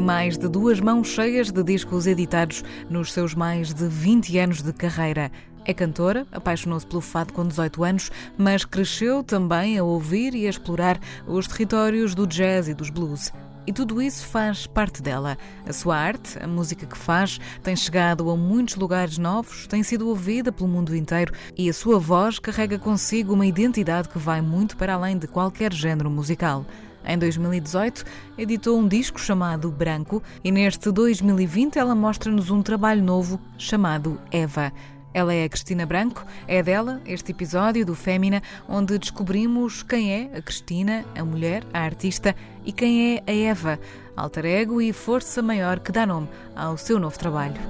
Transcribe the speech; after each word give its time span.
Tem 0.00 0.06
mais 0.06 0.38
de 0.38 0.48
duas 0.48 0.80
mãos 0.80 1.08
cheias 1.08 1.52
de 1.52 1.62
discos 1.62 2.06
editados 2.06 2.64
nos 2.88 3.12
seus 3.12 3.34
mais 3.34 3.74
de 3.74 3.86
20 3.86 4.38
anos 4.38 4.62
de 4.62 4.72
carreira. 4.72 5.30
É 5.62 5.74
cantora, 5.74 6.26
apaixonou-se 6.32 6.86
pelo 6.86 7.02
fado 7.02 7.34
com 7.34 7.46
18 7.46 7.84
anos, 7.84 8.10
mas 8.38 8.64
cresceu 8.64 9.22
também 9.22 9.76
a 9.76 9.84
ouvir 9.84 10.34
e 10.34 10.46
a 10.46 10.48
explorar 10.48 10.98
os 11.26 11.46
territórios 11.46 12.14
do 12.14 12.26
jazz 12.26 12.66
e 12.66 12.72
dos 12.72 12.88
blues. 12.88 13.30
E 13.66 13.74
tudo 13.74 14.00
isso 14.00 14.26
faz 14.26 14.66
parte 14.66 15.02
dela. 15.02 15.36
A 15.66 15.72
sua 15.74 15.98
arte, 15.98 16.42
a 16.42 16.46
música 16.46 16.86
que 16.86 16.96
faz, 16.96 17.38
tem 17.62 17.76
chegado 17.76 18.30
a 18.30 18.36
muitos 18.38 18.76
lugares 18.76 19.18
novos, 19.18 19.66
tem 19.66 19.82
sido 19.82 20.08
ouvida 20.08 20.50
pelo 20.50 20.70
mundo 20.70 20.96
inteiro 20.96 21.34
e 21.58 21.68
a 21.68 21.74
sua 21.74 21.98
voz 21.98 22.38
carrega 22.38 22.78
consigo 22.78 23.34
uma 23.34 23.44
identidade 23.44 24.08
que 24.08 24.18
vai 24.18 24.40
muito 24.40 24.78
para 24.78 24.94
além 24.94 25.18
de 25.18 25.26
qualquer 25.26 25.74
género 25.74 26.10
musical. 26.10 26.64
Em 27.04 27.18
2018, 27.18 28.04
editou 28.36 28.78
um 28.78 28.86
disco 28.86 29.20
chamado 29.20 29.70
Branco 29.70 30.22
e 30.44 30.50
neste 30.50 30.90
2020 30.90 31.78
ela 31.78 31.94
mostra-nos 31.94 32.50
um 32.50 32.62
trabalho 32.62 33.02
novo 33.02 33.40
chamado 33.56 34.20
Eva. 34.30 34.72
Ela 35.12 35.34
é 35.34 35.44
a 35.44 35.48
Cristina 35.48 35.84
Branco, 35.84 36.24
é 36.46 36.62
dela 36.62 37.00
este 37.04 37.32
episódio 37.32 37.84
do 37.84 37.96
Fémina, 37.96 38.42
onde 38.68 38.96
descobrimos 38.96 39.82
quem 39.82 40.12
é 40.12 40.38
a 40.38 40.42
Cristina, 40.42 41.04
a 41.16 41.24
mulher, 41.24 41.64
a 41.72 41.80
artista, 41.80 42.34
e 42.64 42.70
quem 42.72 43.16
é 43.16 43.22
a 43.26 43.34
Eva, 43.34 43.80
alter 44.16 44.44
ego 44.44 44.80
e 44.80 44.92
força 44.92 45.42
maior 45.42 45.80
que 45.80 45.90
dá 45.90 46.06
nome 46.06 46.28
ao 46.54 46.76
seu 46.76 47.00
novo 47.00 47.18
trabalho. 47.18 47.60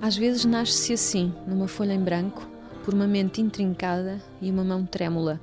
Às 0.00 0.16
vezes 0.16 0.46
nasce-se 0.46 0.94
assim, 0.94 1.32
numa 1.46 1.68
folha 1.68 1.92
em 1.92 2.02
branco, 2.02 2.48
por 2.84 2.94
uma 2.94 3.06
mente 3.06 3.42
intrincada 3.42 4.18
e 4.40 4.50
uma 4.50 4.64
mão 4.64 4.86
trêmula. 4.86 5.38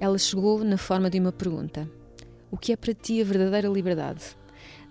Ela 0.00 0.18
chegou 0.18 0.64
na 0.64 0.76
forma 0.76 1.08
de 1.08 1.20
uma 1.20 1.30
pergunta: 1.30 1.88
O 2.50 2.56
que 2.56 2.72
é 2.72 2.76
para 2.76 2.92
ti 2.92 3.20
a 3.20 3.24
verdadeira 3.24 3.68
liberdade? 3.68 4.36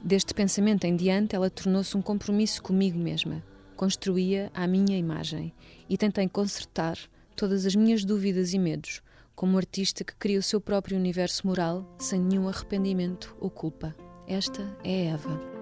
Deste 0.01 0.33
pensamento 0.33 0.85
em 0.85 0.95
diante, 0.95 1.35
ela 1.35 1.49
tornou-se 1.49 1.95
um 1.97 2.01
compromisso 2.01 2.63
comigo 2.63 2.97
mesma. 2.97 3.43
Construía 3.75 4.49
a 4.53 4.65
minha 4.67 4.97
imagem 4.97 5.53
e 5.89 5.97
tentei 5.97 6.27
consertar 6.29 6.97
todas 7.35 7.65
as 7.65 7.75
minhas 7.75 8.05
dúvidas 8.05 8.53
e 8.53 8.59
medos, 8.59 9.01
como 9.35 9.57
artista 9.57 10.03
que 10.03 10.15
cria 10.15 10.39
o 10.39 10.43
seu 10.43 10.61
próprio 10.61 10.97
universo 10.97 11.45
moral 11.45 11.85
sem 11.97 12.21
nenhum 12.21 12.47
arrependimento 12.47 13.35
ou 13.39 13.49
culpa. 13.49 13.93
Esta 14.27 14.61
é 14.83 15.07
Eva. 15.07 15.52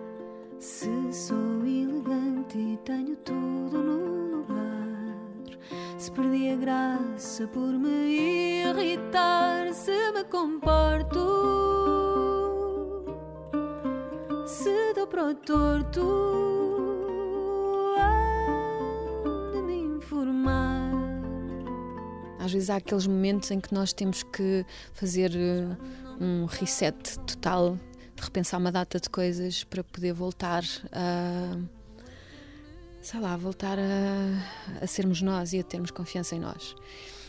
Se 0.61 1.11
sou 1.11 1.66
elegante 1.66 2.55
e 2.55 2.77
tenho 2.85 3.16
tudo 3.16 3.81
no 3.81 4.38
lugar, 4.38 5.17
se 5.97 6.11
perdi 6.11 6.51
a 6.51 6.55
graça 6.55 7.47
por 7.47 7.73
me 7.73 8.61
irritar, 8.69 9.73
se 9.73 10.11
me 10.11 10.23
comporto, 10.25 11.17
se 14.45 14.94
dou 14.94 15.07
para 15.07 15.29
o 15.29 15.33
torto, 15.33 16.05
há 17.97 19.51
de 19.53 19.63
me 19.63 19.78
informar. 19.95 20.91
Às 22.38 22.53
vezes 22.53 22.69
há 22.69 22.75
aqueles 22.75 23.07
momentos 23.07 23.49
em 23.49 23.59
que 23.59 23.73
nós 23.73 23.93
temos 23.93 24.22
que 24.22 24.63
fazer 24.93 25.31
uh, 25.31 26.23
um 26.23 26.45
reset 26.45 27.17
total 27.22 27.79
repensar 28.21 28.59
uma 28.59 28.71
data 28.71 28.99
de 28.99 29.09
coisas 29.09 29.63
para 29.63 29.83
poder 29.83 30.13
voltar 30.13 30.63
a. 30.91 31.57
sei 33.01 33.19
lá, 33.19 33.35
voltar 33.35 33.77
a, 33.79 34.83
a 34.83 34.87
sermos 34.87 35.21
nós 35.21 35.53
e 35.53 35.59
a 35.59 35.63
termos 35.63 35.91
confiança 35.91 36.35
em 36.35 36.39
nós. 36.39 36.75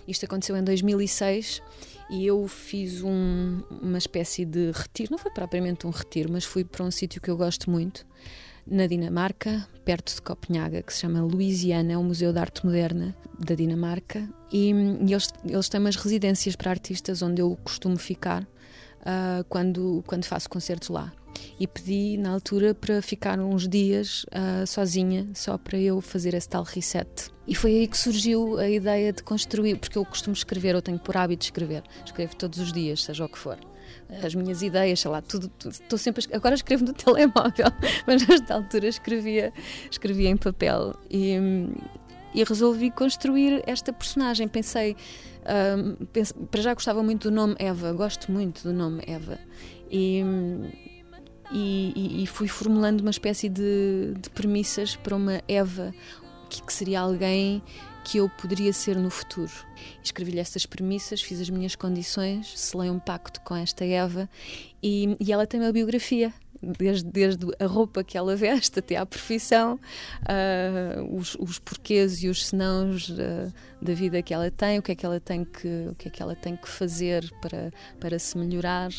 Isto 0.06 0.26
aconteceu 0.26 0.56
em 0.56 0.64
2006 0.64 1.62
e 2.10 2.26
eu 2.26 2.46
fiz 2.48 3.02
um, 3.02 3.62
uma 3.70 3.98
espécie 3.98 4.44
de 4.44 4.70
retiro, 4.72 5.12
não 5.12 5.18
foi 5.18 5.30
propriamente 5.30 5.86
um 5.86 5.90
retiro, 5.90 6.30
mas 6.32 6.44
fui 6.44 6.64
para 6.64 6.84
um 6.84 6.90
sítio 6.90 7.20
que 7.20 7.30
eu 7.30 7.36
gosto 7.36 7.70
muito, 7.70 8.04
na 8.66 8.86
Dinamarca, 8.86 9.66
perto 9.84 10.14
de 10.14 10.22
Copenhaga, 10.22 10.82
que 10.82 10.92
se 10.92 11.00
chama 11.00 11.22
Louisiana, 11.22 11.92
é 11.92 11.98
um 11.98 12.04
museu 12.04 12.32
de 12.32 12.38
arte 12.38 12.64
moderna 12.64 13.16
da 13.38 13.54
Dinamarca, 13.54 14.28
e, 14.52 14.70
e 14.70 15.12
eles, 15.12 15.32
eles 15.44 15.68
têm 15.68 15.80
umas 15.80 15.96
residências 15.96 16.54
para 16.54 16.70
artistas 16.70 17.22
onde 17.22 17.40
eu 17.40 17.56
costumo 17.64 17.96
ficar 17.96 18.46
uh, 19.02 19.44
quando, 19.48 20.02
quando 20.06 20.24
faço 20.24 20.48
concertos 20.48 20.88
lá. 20.88 21.12
E 21.58 21.66
pedi 21.66 22.16
na 22.18 22.30
altura 22.30 22.74
para 22.74 23.00
ficar 23.00 23.38
uns 23.38 23.68
dias 23.68 24.24
uh, 24.24 24.66
sozinha, 24.66 25.28
só 25.34 25.56
para 25.56 25.78
eu 25.78 26.00
fazer 26.00 26.34
esse 26.34 26.48
tal 26.48 26.62
reset. 26.62 27.30
E 27.46 27.54
foi 27.54 27.72
aí 27.72 27.88
que 27.88 27.98
surgiu 27.98 28.58
a 28.58 28.68
ideia 28.68 29.12
de 29.12 29.22
construir, 29.22 29.76
porque 29.78 29.98
eu 29.98 30.04
costumo 30.04 30.34
escrever, 30.34 30.74
eu 30.74 30.82
tenho 30.82 30.98
por 30.98 31.16
hábito 31.16 31.44
escrever, 31.44 31.82
escrevo 32.04 32.36
todos 32.36 32.58
os 32.58 32.72
dias, 32.72 33.02
seja 33.02 33.24
o 33.24 33.28
que 33.28 33.38
for 33.38 33.58
as 34.22 34.34
minhas 34.34 34.62
ideias, 34.62 35.00
sei 35.00 35.10
lá, 35.10 35.22
tudo, 35.22 35.50
estou 35.66 35.98
sempre 35.98 36.24
a, 36.30 36.36
agora 36.36 36.54
escrevo 36.54 36.84
no 36.84 36.92
telemóvel, 36.94 37.66
mas 38.06 38.26
nesta 38.26 38.54
altura 38.54 38.88
escrevia, 38.88 39.52
escrevia 39.90 40.28
em 40.28 40.36
papel 40.36 40.94
e, 41.10 41.36
e 42.34 42.44
resolvi 42.44 42.90
construir 42.90 43.62
esta 43.66 43.92
personagem. 43.92 44.48
Pensei, 44.48 44.96
um, 45.78 46.04
penso, 46.06 46.34
para 46.34 46.62
já 46.62 46.74
gostava 46.74 47.02
muito 47.02 47.30
do 47.30 47.34
nome 47.34 47.54
Eva, 47.58 47.92
gosto 47.92 48.30
muito 48.30 48.62
do 48.62 48.72
nome 48.72 49.02
Eva 49.06 49.38
e, 49.90 50.22
e, 51.52 52.22
e 52.22 52.26
fui 52.26 52.48
formulando 52.48 53.00
uma 53.00 53.10
espécie 53.10 53.48
de, 53.48 54.14
de 54.18 54.30
premissas 54.30 54.96
para 54.96 55.14
uma 55.14 55.42
Eva 55.46 55.94
que, 56.48 56.62
que 56.62 56.72
seria 56.72 57.00
alguém 57.00 57.62
que 58.04 58.18
eu 58.18 58.28
poderia 58.28 58.72
ser 58.72 58.96
no 58.96 59.10
futuro. 59.10 59.52
Escrevi-lhe 60.02 60.40
estas 60.40 60.66
premissas, 60.66 61.22
fiz 61.22 61.40
as 61.40 61.48
minhas 61.48 61.76
condições, 61.76 62.58
selei 62.58 62.90
um 62.90 62.98
pacto 62.98 63.40
com 63.42 63.54
esta 63.54 63.84
Eva 63.84 64.28
e, 64.82 65.16
e 65.20 65.32
ela 65.32 65.46
tem 65.46 65.60
uma 65.60 65.72
biografia. 65.72 66.32
Desde, 66.62 67.10
desde 67.10 67.46
a 67.58 67.66
roupa 67.66 68.04
que 68.04 68.16
ela 68.16 68.36
veste 68.36 68.78
até 68.78 68.96
à 68.96 69.04
profissão, 69.04 69.80
uh, 70.22 71.16
os, 71.16 71.34
os 71.40 71.58
porquês 71.58 72.22
e 72.22 72.28
os 72.28 72.46
senãos 72.46 73.08
uh, 73.08 73.52
da 73.80 73.94
vida 73.94 74.22
que 74.22 74.32
ela 74.32 74.50
tem, 74.50 74.78
o 74.78 74.82
que 74.82 74.92
é 74.92 74.94
que 74.94 75.04
ela 75.04 75.18
tem 75.18 75.44
que, 75.44 75.88
o 75.90 75.94
que, 75.96 76.08
é 76.08 76.10
que, 76.10 76.22
ela 76.22 76.36
tem 76.36 76.56
que 76.56 76.68
fazer 76.68 77.28
para, 77.40 77.72
para 77.98 78.18
se 78.18 78.38
melhorar. 78.38 78.90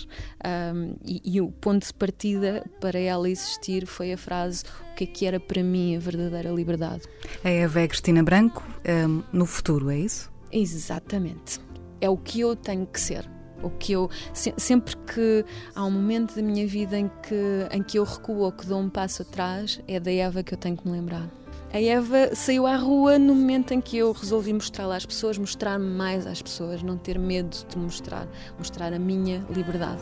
Um, 0.45 0.95
e, 1.05 1.21
e, 1.23 1.41
o 1.41 1.49
ponto 1.51 1.87
de 1.87 1.93
partida 1.93 2.65
para 2.81 2.99
ela 2.99 3.29
existir 3.29 3.85
foi 3.85 4.11
a 4.11 4.17
frase: 4.17 4.63
O 4.91 4.95
que 4.95 5.05
é 5.05 5.07
que 5.07 5.25
era 5.25 5.39
para 5.39 5.63
mim 5.63 5.95
a 5.95 5.99
verdadeira 5.99 6.49
liberdade? 6.49 7.03
A 7.43 7.49
Eva 7.49 7.81
é 7.81 7.87
Cristina 7.87 8.23
Branco 8.23 8.67
um, 9.07 9.23
no 9.31 9.45
futuro, 9.45 9.89
é 9.89 9.97
isso? 9.97 10.31
Exatamente. 10.51 11.59
É 12.01 12.09
o 12.09 12.17
que 12.17 12.41
eu 12.41 12.55
tenho 12.55 12.85
que 12.85 12.99
ser. 12.99 13.27
O 13.63 13.69
que 13.69 13.93
eu 13.93 14.09
sempre 14.33 14.95
que 14.97 15.45
há 15.73 15.83
um 15.83 15.91
momento 15.91 16.35
da 16.35 16.41
minha 16.41 16.67
vida 16.67 16.97
em 16.97 17.09
que 17.21 17.67
em 17.71 17.81
que 17.81 17.97
eu 17.97 18.03
recuo 18.03 18.39
ou 18.39 18.51
que 18.51 18.65
dou 18.65 18.79
um 18.79 18.89
passo 18.89 19.21
atrás, 19.21 19.81
é 19.87 19.99
da 19.99 20.11
Eva 20.11 20.43
que 20.43 20.53
eu 20.53 20.57
tenho 20.57 20.77
que 20.77 20.85
me 20.87 20.93
lembrar. 20.93 21.29
A 21.73 21.81
Eva 21.81 22.35
saiu 22.35 22.67
à 22.67 22.75
rua 22.75 23.17
no 23.17 23.33
momento 23.33 23.73
em 23.73 23.81
que 23.81 23.97
eu 23.97 24.11
resolvi 24.11 24.53
mostrá-la 24.53 24.95
às 24.95 25.07
pessoas, 25.07 25.39
mostrar-me 25.39 25.87
mais 25.87 26.27
às 26.27 26.39
pessoas, 26.39 26.83
não 26.83 26.97
ter 26.97 27.17
medo 27.17 27.57
de 27.67 27.77
mostrar, 27.79 28.27
mostrar 28.59 28.93
a 28.93 28.99
minha 28.99 29.43
liberdade. 29.49 30.01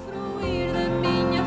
Da 0.74 0.90
minha 1.00 1.41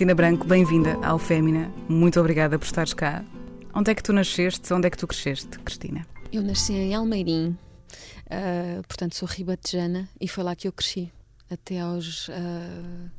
Cristina 0.00 0.14
Branco, 0.14 0.46
bem-vinda 0.46 0.94
ao 1.06 1.18
Fémina. 1.18 1.70
Muito 1.86 2.18
obrigada 2.18 2.58
por 2.58 2.64
estares 2.64 2.94
cá. 2.94 3.22
Onde 3.74 3.90
é 3.90 3.94
que 3.94 4.02
tu 4.02 4.14
nasceste? 4.14 4.72
Onde 4.72 4.86
é 4.86 4.90
que 4.90 4.96
tu 4.96 5.06
cresceste, 5.06 5.58
Cristina? 5.58 6.06
Eu 6.32 6.40
nasci 6.40 6.72
em 6.72 6.94
Almeirim, 6.94 7.54
ah, 8.30 8.80
portanto 8.88 9.14
sou 9.14 9.28
ribatejana 9.28 10.08
e 10.18 10.26
foi 10.26 10.42
lá 10.42 10.56
que 10.56 10.66
eu 10.66 10.72
cresci 10.72 11.12
até 11.50 11.80
aos 11.80 12.30
ah, 12.30 13.10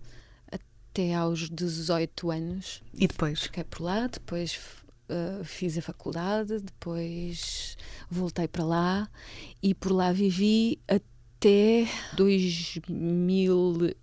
até 0.52 1.14
aos 1.14 1.52
18 1.52 2.32
anos. 2.32 2.82
E 2.96 3.06
depois? 3.06 3.44
Fiquei 3.44 3.64
por 3.64 3.84
lá, 3.84 4.08
depois 4.08 4.60
ah, 5.08 5.44
fiz 5.44 5.78
a 5.78 5.84
faculdade, 5.84 6.62
depois 6.62 7.78
voltei 8.10 8.48
para 8.48 8.66
lá 8.66 9.10
e 9.62 9.76
por 9.76 9.92
lá 9.92 10.12
vivi 10.12 10.80
até 10.88 11.11
2009, 11.42 13.96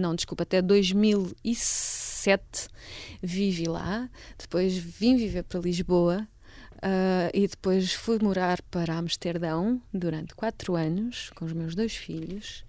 não, 0.00 0.14
desculpa, 0.14 0.44
até 0.44 0.62
2007 0.62 2.68
vivi 3.22 3.66
lá, 3.66 4.08
depois 4.38 4.74
vim 4.74 5.16
viver 5.16 5.42
para 5.42 5.60
Lisboa 5.60 6.26
uh, 6.76 7.28
e 7.34 7.46
depois 7.46 7.92
fui 7.92 8.18
morar 8.22 8.62
para 8.70 8.96
Amsterdão 8.96 9.82
durante 9.92 10.34
quatro 10.34 10.76
anos 10.76 11.28
com 11.34 11.44
os 11.44 11.52
meus 11.52 11.74
dois 11.74 11.94
filhos 11.94 12.64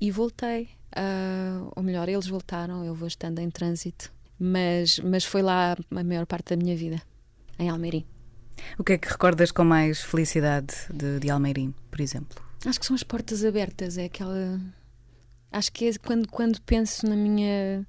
e 0.00 0.10
voltei. 0.10 0.70
Uh, 0.96 1.70
ou 1.76 1.82
melhor, 1.82 2.08
eles 2.08 2.26
voltaram, 2.26 2.82
eu 2.82 2.94
vou 2.94 3.08
estando 3.08 3.40
em 3.40 3.50
trânsito, 3.50 4.10
mas, 4.38 4.98
mas 5.00 5.22
foi 5.22 5.42
lá 5.42 5.76
a 5.90 6.04
maior 6.04 6.24
parte 6.24 6.56
da 6.56 6.58
minha 6.64 6.74
vida, 6.74 7.02
em 7.58 7.68
Almeirim. 7.68 8.06
O 8.78 8.84
que 8.84 8.94
é 8.94 8.98
que 8.98 9.08
recordas 9.08 9.50
com 9.50 9.64
mais 9.64 10.02
felicidade 10.02 10.74
de, 10.92 11.20
de 11.20 11.30
Almeirim, 11.30 11.74
por 11.90 12.00
exemplo? 12.00 12.44
Acho 12.64 12.80
que 12.80 12.86
são 12.86 12.96
as 12.96 13.02
portas 13.02 13.44
abertas, 13.44 13.96
é 13.98 14.04
aquela. 14.06 14.60
Acho 15.52 15.72
que 15.72 15.88
é 15.88 15.92
quando, 15.98 16.28
quando 16.28 16.60
penso 16.62 17.06
na 17.06 17.16
minha 17.16 17.86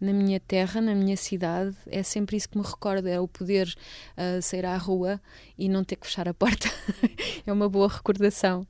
na 0.00 0.12
minha 0.14 0.40
terra, 0.40 0.80
na 0.80 0.94
minha 0.94 1.16
cidade, 1.16 1.76
é 1.86 2.02
sempre 2.02 2.36
isso 2.36 2.48
que 2.48 2.56
me 2.56 2.64
recorda, 2.64 3.10
é 3.10 3.20
o 3.20 3.28
poder 3.28 3.72
uh, 4.16 4.40
sair 4.40 4.64
à 4.64 4.76
rua 4.76 5.20
e 5.58 5.68
não 5.68 5.84
ter 5.84 5.96
que 5.96 6.06
fechar 6.06 6.26
a 6.26 6.32
porta. 6.32 6.70
é 7.46 7.52
uma 7.52 7.68
boa 7.68 7.88
recordação 7.88 8.66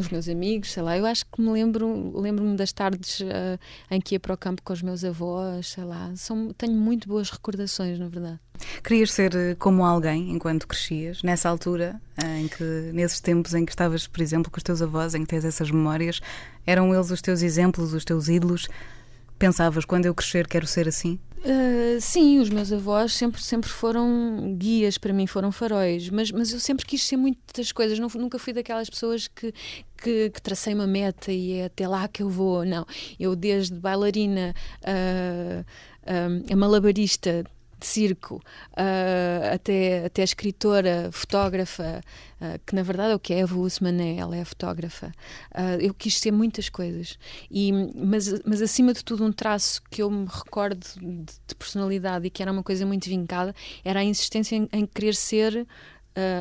dos 0.00 0.08
meus 0.10 0.28
amigos, 0.28 0.72
sei 0.72 0.82
lá. 0.82 0.96
Eu 0.96 1.06
acho 1.06 1.24
que 1.26 1.40
me 1.40 1.50
lembro, 1.50 2.18
lembro-me 2.18 2.56
das 2.56 2.72
tardes 2.72 3.20
uh, 3.20 3.58
em 3.90 4.00
que 4.00 4.14
ia 4.14 4.20
para 4.20 4.34
o 4.34 4.36
campo 4.36 4.62
com 4.62 4.72
os 4.72 4.82
meus 4.82 5.04
avós, 5.04 5.68
sei 5.68 5.84
lá. 5.84 6.12
São, 6.16 6.52
tenho 6.52 6.74
muito 6.74 7.08
boas 7.08 7.30
recordações, 7.30 7.98
na 7.98 8.08
verdade. 8.08 8.38
Querias 8.82 9.12
ser 9.12 9.34
eh, 9.34 9.56
como 9.58 9.84
alguém 9.84 10.30
enquanto 10.30 10.68
crescias, 10.68 11.22
nessa 11.22 11.48
altura, 11.48 12.00
eh, 12.22 12.40
em 12.40 12.48
que, 12.48 12.62
nesses 12.92 13.20
tempos 13.20 13.52
em 13.52 13.64
que 13.64 13.72
estavas, 13.72 14.06
por 14.06 14.20
exemplo, 14.20 14.50
com 14.50 14.58
os 14.58 14.62
teus 14.62 14.80
avós, 14.80 15.14
em 15.14 15.22
que 15.22 15.26
tens 15.26 15.44
essas 15.44 15.70
memórias, 15.70 16.20
eram 16.64 16.94
eles 16.94 17.10
os 17.10 17.20
teus 17.20 17.42
exemplos, 17.42 17.92
os 17.92 18.04
teus 18.04 18.28
ídolos? 18.28 18.68
Pensavas, 19.38 19.84
quando 19.84 20.06
eu 20.06 20.14
crescer, 20.14 20.46
quero 20.46 20.66
ser 20.66 20.88
assim? 20.88 21.18
Uh, 21.44 22.00
sim, 22.00 22.38
os 22.38 22.48
meus 22.48 22.72
avós 22.72 23.12
sempre, 23.12 23.42
sempre 23.42 23.68
foram 23.68 24.56
guias 24.56 24.96
para 24.96 25.12
mim, 25.12 25.26
foram 25.26 25.52
faróis, 25.52 26.08
mas, 26.08 26.30
mas 26.30 26.50
eu 26.50 26.58
sempre 26.58 26.86
quis 26.86 27.02
ser 27.02 27.18
muitas 27.18 27.70
coisas, 27.70 27.98
não, 27.98 28.08
nunca 28.14 28.38
fui 28.38 28.54
daquelas 28.54 28.88
pessoas 28.88 29.28
que, 29.28 29.52
que, 30.02 30.30
que, 30.30 30.40
tracei 30.40 30.72
uma 30.72 30.86
meta 30.86 31.30
e 31.30 31.52
é 31.52 31.66
até 31.66 31.86
lá 31.86 32.08
que 32.08 32.22
eu 32.22 32.30
vou, 32.30 32.64
não. 32.64 32.86
Eu, 33.20 33.36
desde 33.36 33.74
bailarina 33.78 34.54
uh, 34.80 35.60
uh, 35.60 36.52
a 36.52 36.56
malabarista, 36.56 37.44
de 37.78 37.86
circo, 37.86 38.36
uh, 38.72 39.54
até, 39.54 40.06
até 40.06 40.22
escritora, 40.22 41.10
fotógrafa, 41.12 42.00
uh, 42.40 42.58
que 42.66 42.74
na 42.74 42.82
verdade 42.82 43.12
é 43.12 43.14
o 43.14 43.18
que 43.18 43.32
é 43.32 43.40
Eva 43.40 43.56
Usman 43.56 44.00
é, 44.00 44.16
ela 44.16 44.36
é 44.36 44.44
fotógrafa. 44.44 45.12
Uh, 45.52 45.80
eu 45.80 45.94
quis 45.94 46.18
ser 46.18 46.30
muitas 46.30 46.68
coisas, 46.68 47.18
e, 47.50 47.72
mas, 47.94 48.40
mas 48.44 48.62
acima 48.62 48.92
de 48.92 49.04
tudo 49.04 49.24
um 49.24 49.32
traço 49.32 49.82
que 49.90 50.02
eu 50.02 50.10
me 50.10 50.26
recordo 50.26 50.84
de, 51.00 51.24
de 51.46 51.54
personalidade 51.54 52.26
e 52.26 52.30
que 52.30 52.42
era 52.42 52.52
uma 52.52 52.62
coisa 52.62 52.86
muito 52.86 53.08
vincada, 53.08 53.54
era 53.84 54.00
a 54.00 54.04
insistência 54.04 54.56
em, 54.56 54.68
em 54.72 54.86
querer 54.86 55.14
ser, 55.14 55.66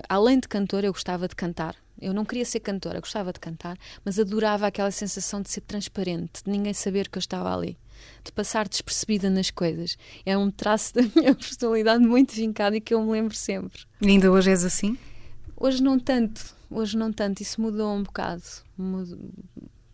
além 0.07 0.39
de 0.39 0.47
cantora, 0.47 0.85
eu 0.85 0.93
gostava 0.93 1.27
de 1.27 1.35
cantar. 1.35 1.75
Eu 1.99 2.13
não 2.13 2.25
queria 2.25 2.45
ser 2.45 2.59
cantora, 2.59 2.99
gostava 2.99 3.31
de 3.31 3.39
cantar, 3.39 3.77
mas 4.03 4.19
adorava 4.19 4.67
aquela 4.67 4.91
sensação 4.91 5.41
de 5.41 5.49
ser 5.49 5.61
transparente, 5.61 6.43
de 6.43 6.51
ninguém 6.51 6.73
saber 6.73 7.07
que 7.07 7.17
eu 7.17 7.21
estava 7.21 7.53
ali 7.55 7.77
de 8.23 8.31
passar 8.31 8.67
despercebida 8.67 9.29
nas 9.29 9.49
coisas. 9.49 9.97
É 10.25 10.37
um 10.37 10.49
traço 10.49 10.93
da 10.93 11.01
minha 11.15 11.35
personalidade 11.35 12.03
muito 12.03 12.33
vincado 12.33 12.75
e 12.75 12.81
que 12.81 12.93
eu 12.93 13.03
me 13.03 13.11
lembro 13.11 13.35
sempre. 13.35 13.81
E 14.01 14.07
ainda 14.07 14.31
hoje 14.31 14.49
és 14.49 14.63
assim? 14.63 14.97
Hoje 15.55 15.81
não 15.81 15.99
tanto, 15.99 16.55
hoje 16.69 16.97
não 16.97 17.11
tanto, 17.11 17.41
isso 17.41 17.61
mudou 17.61 17.93
um 17.93 18.03
bocado, 18.03 18.43
mudou, 18.77 19.17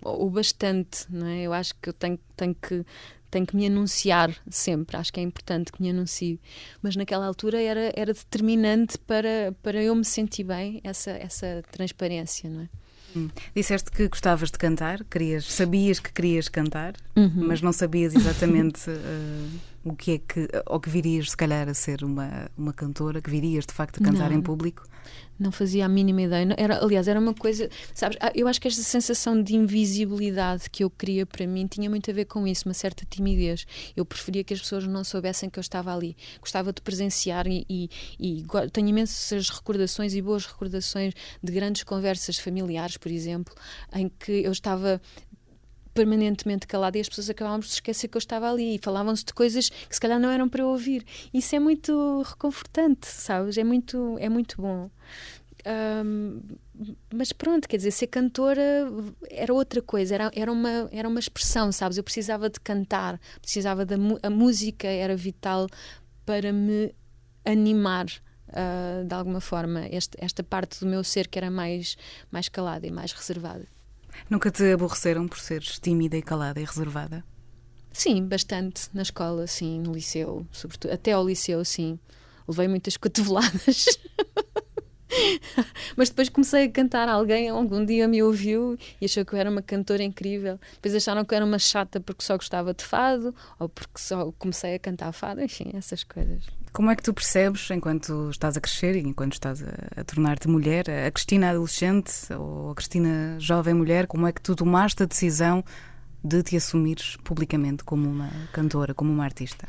ou 0.01 0.29
bastante, 0.29 1.05
não 1.09 1.27
é? 1.27 1.41
Eu 1.41 1.53
acho 1.53 1.75
que 1.81 1.89
eu 1.89 1.93
tenho, 1.93 2.19
tenho 2.35 2.55
que 2.55 2.85
tenho 3.29 3.45
que 3.45 3.55
me 3.55 3.67
anunciar 3.67 4.35
sempre, 4.49 4.97
acho 4.97 5.13
que 5.13 5.19
é 5.19 5.23
importante 5.23 5.71
que 5.71 5.81
me 5.81 5.89
anuncie. 5.89 6.39
Mas 6.81 6.95
naquela 6.95 7.25
altura 7.25 7.61
era, 7.61 7.93
era 7.95 8.13
determinante 8.13 8.97
para, 8.97 9.55
para 9.61 9.81
eu 9.81 9.93
me 9.95 10.05
sentir 10.05 10.43
bem 10.43 10.81
essa, 10.83 11.11
essa 11.11 11.63
transparência, 11.71 12.49
não 12.49 12.61
é? 12.61 12.69
Hum. 13.15 13.29
Disseste 13.55 13.91
que 13.91 14.07
gostavas 14.07 14.51
de 14.51 14.57
cantar, 14.57 15.03
querias, 15.05 15.45
sabias 15.45 15.99
que 15.99 16.11
querias 16.11 16.47
cantar, 16.47 16.93
uhum. 17.15 17.47
mas 17.47 17.61
não 17.61 17.73
sabias 17.73 18.15
exatamente 18.15 18.89
uh, 18.89 19.49
o 19.83 19.95
que 19.95 20.11
é 20.11 20.17
que, 20.17 20.47
ou 20.65 20.79
que 20.79 20.89
virias 20.89 21.31
se 21.31 21.37
calhar 21.37 21.67
a 21.69 21.73
ser 21.73 22.03
uma, 22.03 22.49
uma 22.57 22.73
cantora, 22.73 23.21
que 23.21 23.29
virias 23.29 23.65
de 23.65 23.73
facto 23.73 24.01
a 24.01 24.05
cantar 24.05 24.29
não. 24.29 24.37
em 24.37 24.41
público? 24.41 24.83
Não 25.39 25.53
fazia 25.53 25.85
a 25.85 25.89
mínima 25.89 26.23
ideia. 26.23 26.53
Era, 26.57 26.83
aliás, 26.83 27.07
era 27.07 27.17
uma 27.17 27.33
coisa, 27.33 27.69
sabes, 27.93 28.17
ah, 28.19 28.31
eu 28.35 28.45
acho 28.45 28.59
que 28.59 28.67
esta 28.67 28.81
sensação 28.81 29.41
de 29.41 29.55
invisibilidade 29.55 30.69
que 30.69 30.83
eu 30.83 30.89
queria 30.89 31.25
para 31.25 31.47
mim 31.47 31.65
tinha 31.65 31.89
muito 31.89 32.11
a 32.11 32.13
ver 32.13 32.25
com 32.25 32.45
isso, 32.45 32.67
uma 32.67 32.73
certa 32.73 33.05
timidez. 33.09 33.65
Eu 33.95 34.03
preferia 34.05 34.43
que 34.43 34.53
as 34.53 34.59
pessoas 34.59 34.85
não 34.85 35.03
soubessem 35.03 35.49
que 35.49 35.57
eu 35.57 35.61
estava 35.61 35.95
ali. 35.95 36.17
Gostava 36.41 36.73
de 36.73 36.81
presenciar 36.81 37.47
e, 37.47 37.65
e, 37.69 37.89
e 38.19 38.45
tenho 38.73 38.89
imensas 38.89 39.49
recordações 39.49 40.13
e 40.13 40.21
boas 40.21 40.45
recordações 40.45 41.13
de 41.41 41.53
grandes 41.53 41.83
conversas 41.83 42.37
familiares, 42.37 42.97
por 42.97 43.09
exemplo, 43.09 43.55
em 43.93 44.09
que 44.09 44.43
eu 44.43 44.51
estava 44.51 45.01
permanentemente 45.99 46.65
calada 46.65 46.97
e 46.97 47.01
as 47.01 47.09
pessoas 47.09 47.29
acabavam 47.29 47.59
de 47.59 47.67
se 47.67 47.73
esquecer 47.73 48.07
que 48.07 48.15
eu 48.15 48.19
estava 48.19 48.49
ali 48.49 48.75
e 48.75 48.79
falavam-se 48.81 49.25
de 49.25 49.33
coisas 49.33 49.67
que 49.69 49.93
se 49.93 49.99
calhar 49.99 50.17
não 50.17 50.29
eram 50.29 50.47
para 50.47 50.61
eu 50.61 50.67
ouvir. 50.67 51.05
Isso 51.33 51.53
é 51.53 51.59
muito 51.59 52.21
reconfortante, 52.21 53.05
sabes? 53.05 53.57
É 53.57 53.65
muito, 53.65 54.15
é 54.17 54.29
muito 54.29 54.61
bom. 54.61 54.89
Um, 56.05 56.39
mas 57.13 57.33
pronto, 57.33 57.67
quer 57.67 57.75
dizer, 57.75 57.91
ser 57.91 58.07
cantora 58.07 58.87
era 59.29 59.53
outra 59.53 59.81
coisa, 59.81 60.15
era, 60.15 60.31
era, 60.33 60.49
uma, 60.49 60.87
era 60.89 61.05
uma 61.05 61.19
expressão, 61.19 61.69
sabes? 61.69 61.97
Eu 61.97 62.03
precisava 62.03 62.49
de 62.49 62.61
cantar, 62.61 63.19
precisava 63.41 63.85
da 63.85 63.95
a 64.23 64.29
música, 64.29 64.87
era 64.87 65.17
vital 65.17 65.67
para 66.25 66.53
me 66.53 66.95
animar. 67.43 68.05
Uh, 68.47 69.05
de 69.05 69.13
alguma 69.13 69.41
forma, 69.41 69.85
este, 69.91 70.17
esta 70.19 70.43
parte 70.43 70.79
do 70.79 70.87
meu 70.87 71.03
ser 71.03 71.27
que 71.27 71.37
era 71.37 71.51
mais, 71.51 71.95
mais 72.31 72.49
calada 72.49 72.87
e 72.87 72.89
mais 72.89 73.11
reservada. 73.11 73.67
Nunca 74.29 74.49
te 74.49 74.71
aborreceram 74.71 75.27
por 75.27 75.39
seres 75.39 75.79
tímida 75.79 76.17
e 76.17 76.21
calada 76.21 76.59
e 76.59 76.65
reservada? 76.65 77.23
Sim, 77.91 78.25
bastante. 78.27 78.89
Na 78.93 79.01
escola, 79.01 79.45
sim, 79.45 79.79
no 79.79 79.93
liceu, 79.93 80.47
sobretudo. 80.51 80.91
Até 80.91 81.11
ao 81.11 81.25
liceu, 81.25 81.63
sim. 81.65 81.99
Levei 82.47 82.67
muitas 82.67 82.97
cotoveladas. 82.97 83.85
Mas 85.95 86.09
depois 86.09 86.29
comecei 86.29 86.65
a 86.65 86.69
cantar. 86.69 87.09
Alguém 87.09 87.49
algum 87.49 87.83
dia 87.83 88.07
me 88.07 88.21
ouviu 88.23 88.77
e 88.99 89.05
achou 89.05 89.25
que 89.25 89.33
eu 89.33 89.39
era 89.39 89.49
uma 89.49 89.61
cantora 89.61 90.03
incrível. 90.03 90.59
Depois 90.73 90.95
acharam 90.95 91.23
que 91.25 91.33
eu 91.33 91.37
era 91.37 91.45
uma 91.45 91.59
chata 91.59 91.99
porque 91.99 92.23
só 92.23 92.35
gostava 92.35 92.73
de 92.73 92.83
fado 92.83 93.33
ou 93.59 93.69
porque 93.69 93.99
só 93.99 94.31
comecei 94.37 94.75
a 94.75 94.79
cantar 94.79 95.11
fado. 95.11 95.41
Enfim, 95.41 95.71
essas 95.73 96.03
coisas. 96.03 96.43
Como 96.71 96.91
é 96.91 96.95
que 96.95 97.01
tu 97.01 97.13
percebes, 97.13 97.69
enquanto 97.71 98.29
estás 98.29 98.55
a 98.55 98.61
crescer 98.61 98.95
e 98.95 98.99
enquanto 98.99 99.33
estás 99.33 99.63
a, 99.63 100.01
a 100.01 100.03
tornar-te 100.03 100.47
mulher, 100.47 100.85
a 100.89 101.09
Cristina 101.09 101.49
adolescente 101.49 102.11
ou 102.33 102.71
a 102.71 102.75
Cristina 102.75 103.37
jovem 103.39 103.73
mulher, 103.73 104.05
como 104.05 104.27
é 104.27 104.31
que 104.31 104.41
tu 104.41 104.55
tomaste 104.55 105.01
a 105.01 105.05
decisão 105.05 105.63
de 106.23 106.43
te 106.43 106.55
assumires 106.55 107.17
publicamente 107.23 107.83
como 107.83 108.07
uma 108.07 108.29
cantora, 108.51 108.93
como 108.93 109.11
uma 109.11 109.23
artista? 109.23 109.67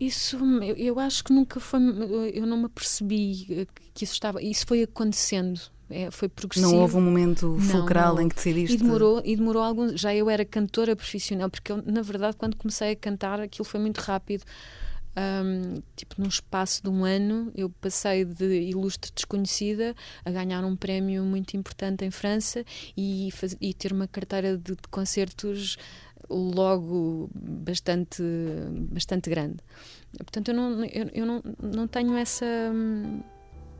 Isso, 0.00 0.36
eu, 0.62 0.76
eu 0.76 0.98
acho 0.98 1.24
que 1.24 1.32
nunca 1.32 1.60
foi. 1.60 1.80
Eu 2.34 2.46
não 2.46 2.62
me 2.62 2.68
percebi 2.68 3.66
que 3.94 4.04
isso 4.04 4.14
estava. 4.14 4.42
Isso 4.42 4.66
foi 4.66 4.82
acontecendo. 4.82 5.60
É, 5.92 6.10
foi 6.10 6.28
progressivo. 6.28 6.72
Não 6.72 6.80
houve 6.80 6.96
um 6.96 7.02
momento 7.02 7.58
fulcral 7.60 8.18
em 8.18 8.28
que 8.28 8.34
decidiste? 8.34 8.76
E 8.76 8.78
demorou, 8.78 9.20
e 9.24 9.36
demorou 9.36 9.62
algum. 9.62 9.94
Já 9.96 10.14
eu 10.14 10.30
era 10.30 10.44
cantora 10.44 10.96
profissional, 10.96 11.50
porque 11.50 11.70
eu, 11.70 11.82
na 11.84 12.00
verdade, 12.00 12.36
quando 12.36 12.56
comecei 12.56 12.92
a 12.92 12.96
cantar, 12.96 13.40
aquilo 13.40 13.64
foi 13.64 13.78
muito 13.78 13.98
rápido. 13.98 14.42
Um, 15.14 15.82
tipo, 15.94 16.14
num 16.16 16.28
espaço 16.28 16.82
de 16.82 16.88
um 16.88 17.04
ano, 17.04 17.52
eu 17.54 17.68
passei 17.68 18.24
de 18.24 18.62
ilustre 18.62 19.12
desconhecida 19.14 19.94
a 20.24 20.30
ganhar 20.30 20.64
um 20.64 20.74
prémio 20.74 21.22
muito 21.22 21.54
importante 21.54 22.02
em 22.02 22.10
França 22.10 22.64
e, 22.96 23.28
faz, 23.30 23.54
e 23.60 23.74
ter 23.74 23.92
uma 23.92 24.08
carteira 24.08 24.56
de, 24.56 24.72
de 24.72 24.88
concertos 24.90 25.76
logo 26.28 27.30
bastante, 27.34 28.22
bastante 28.90 29.30
grande. 29.30 29.56
Portanto, 30.16 30.48
eu 30.48 30.54
não, 30.54 30.84
eu, 30.84 31.10
eu 31.14 31.26
não, 31.26 31.42
não 31.62 31.86
tenho 31.86 32.16
essa. 32.16 32.46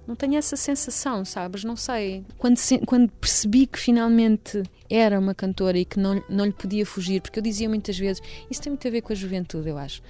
Não 0.04 0.16
tenho 0.16 0.34
essa 0.34 0.56
sensação, 0.56 1.25
sabes? 1.25 1.62
Não 1.62 1.76
sei. 1.76 2.25
Quando, 2.37 2.58
quando 2.87 3.08
percebi 3.12 3.66
que 3.66 3.78
finalmente 3.78 4.62
era 4.90 5.18
uma 5.18 5.32
cantora 5.32 5.78
e 5.78 5.84
que 5.84 5.99
não, 5.99 6.20
não 6.28 6.44
lhe 6.44 6.52
podia 6.52 6.84
fugir, 6.84 7.22
porque 7.22 7.38
eu 7.38 7.42
dizia 7.42 7.68
muitas 7.68 7.96
vezes, 7.96 8.20
isso 8.50 8.61
tem 8.61 8.72
muito 8.72 8.87
a 8.88 8.90
ver 8.90 9.00
com 9.00 9.12
a 9.12 9.16
juventude, 9.16 9.68
eu 9.68 9.78
acho 9.78 10.02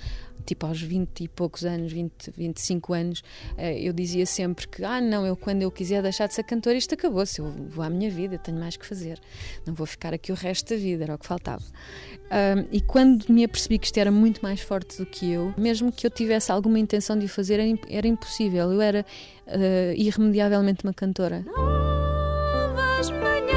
tipo 0.45 0.67
aos 0.67 0.81
20 0.81 1.25
e 1.25 1.29
poucos 1.29 1.65
anos, 1.65 1.93
20, 1.93 2.33
25 2.37 2.93
anos, 2.93 3.23
eh, 3.57 3.81
eu 3.81 3.93
dizia 3.93 4.27
sempre 4.27 4.69
que, 4.69 4.85
ah, 4.85 5.01
não, 5.01 5.27
eu 5.27 5.37
quando 5.37 5.63
eu 5.63 5.71
quiser 5.71 6.03
deixar 6.03 6.27
de 6.27 6.35
ser 6.35 6.45
cantora, 6.45 6.77
isto 6.77 6.95
acabou-se, 6.95 7.41
eu 7.41 7.51
vou 7.69 7.85
à 7.85 7.91
minha 7.91 8.11
vida, 8.11 8.39
tenho 8.39 8.59
mais 8.59 8.77
que 8.77 8.87
fazer, 8.87 9.19
não 9.67 9.75
vou 9.75 9.87
ficar 9.87 10.15
aqui 10.15 10.33
o 10.33 10.35
resto 10.35 10.75
da 10.75 10.81
vida, 10.81 11.05
era 11.05 11.15
o 11.15 11.19
que 11.19 11.27
faltava. 11.27 11.63
E 12.71 12.81
quando 12.81 13.27
me 13.29 13.45
apercebi 13.45 13.79
que 13.79 13.87
isto 13.87 13.99
era 13.99 14.11
muito 14.11 14.41
mais 14.43 14.61
forte 14.61 14.97
do 14.97 15.05
que 15.05 15.31
eu, 15.31 15.53
mesmo 15.57 15.93
que 15.93 16.07
eu 16.07 16.11
tivesse 16.11 16.51
alguma 16.51 16.79
intenção 16.79 17.19
de 17.19 17.27
o 17.27 17.29
fazer, 17.29 17.61
era, 17.89 18.09
impossível, 18.09 18.73
eu 18.73 18.81
era 18.81 19.05
uh, 19.47 19.93
irremediavelmente 19.95 20.83
uma 20.85 20.95
cantora. 20.95 21.45
Novas 21.55 23.11
manhãs. 23.11 23.53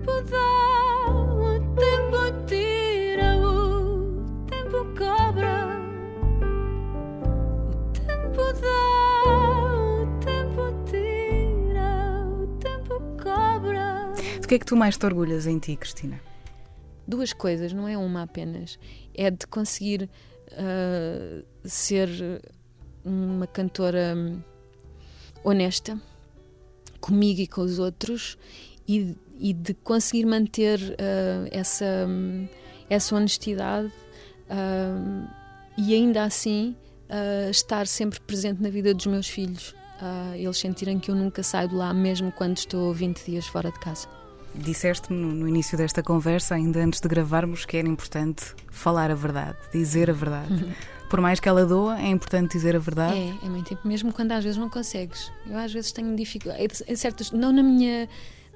o 0.00 0.02
tempo 0.02 0.22
dá 0.30 1.10
o 1.10 1.60
tempo 1.76 2.46
tira, 2.46 3.36
o 3.36 4.46
tempo 4.46 4.84
cobra. 4.96 5.78
O 7.70 7.92
tempo 7.92 8.42
dá, 8.60 9.22
o 9.26 10.20
tempo 10.20 10.62
tira, 10.90 12.26
o 12.26 12.46
tempo 12.58 12.94
cobra. 13.22 14.12
Do 14.40 14.48
que 14.48 14.54
é 14.54 14.58
que 14.58 14.64
tu 14.64 14.74
mais 14.74 14.96
te 14.96 15.04
orgulhas 15.04 15.46
em 15.46 15.58
ti, 15.58 15.76
Cristina? 15.76 16.18
Duas 17.06 17.32
coisas, 17.34 17.72
não 17.72 17.86
é 17.86 17.98
uma 17.98 18.22
apenas. 18.22 18.78
É 19.14 19.30
de 19.30 19.46
conseguir 19.46 20.08
ah, 20.52 21.42
ser 21.64 22.08
uma 23.04 23.46
cantora 23.46 24.14
honesta 25.44 26.00
comigo 27.00 27.40
e 27.40 27.46
com 27.46 27.62
os 27.62 27.78
outros 27.78 28.38
e 28.86 29.16
e 29.40 29.54
de 29.54 29.72
conseguir 29.72 30.26
manter 30.26 30.78
uh, 30.78 31.48
essa, 31.50 32.06
um, 32.06 32.46
essa 32.90 33.16
honestidade 33.16 33.88
uh, 33.88 35.28
e 35.78 35.94
ainda 35.94 36.22
assim 36.22 36.76
uh, 37.08 37.50
estar 37.50 37.86
sempre 37.86 38.20
presente 38.20 38.62
na 38.62 38.68
vida 38.68 38.92
dos 38.92 39.06
meus 39.06 39.28
filhos. 39.28 39.74
eles 40.34 40.58
sentirem 40.58 40.98
que 40.98 41.10
eu 41.10 41.14
nunca 41.14 41.42
saio 41.42 41.68
de 41.68 41.74
lá, 41.74 41.94
mesmo 41.94 42.30
quando 42.30 42.58
estou 42.58 42.92
20 42.92 43.24
dias 43.24 43.46
fora 43.46 43.72
de 43.72 43.78
casa. 43.80 44.06
Disseste-me 44.54 45.18
no, 45.18 45.32
no, 45.32 45.48
início 45.48 45.78
desta 45.78 46.02
conversa, 46.02 46.56
ainda 46.56 46.80
antes 46.80 47.00
de 47.00 47.08
gravarmos, 47.08 47.64
que 47.64 47.76
era 47.76 47.88
importante 47.88 48.54
falar 48.70 49.10
a 49.10 49.14
verdade, 49.14 49.56
dizer 49.72 50.10
a 50.10 50.12
verdade. 50.12 50.52
Uhum. 50.52 50.72
Por 51.08 51.20
mais 51.20 51.40
que 51.40 51.48
ela 51.48 51.64
doa, 51.64 52.00
é 52.00 52.08
importante 52.08 52.52
dizer 52.52 52.76
a 52.76 52.78
verdade. 52.78 53.16
É, 53.16 53.46
é 53.46 53.48
muito 53.48 53.68
tempo, 53.68 53.86
mesmo 53.86 54.12
quando 54.12 54.32
às 54.32 54.44
vezes 54.44 54.58
não 54.58 54.68
consegues. 54.68 55.30
Eu 55.46 55.56
às 55.56 55.72
vezes 55.72 55.92
tenho 55.92 56.14
dificuldade, 56.14 56.62
em 56.86 56.96
certas, 56.96 57.30
não 57.30 57.52
na 57.52 57.62
minha, 57.62 58.08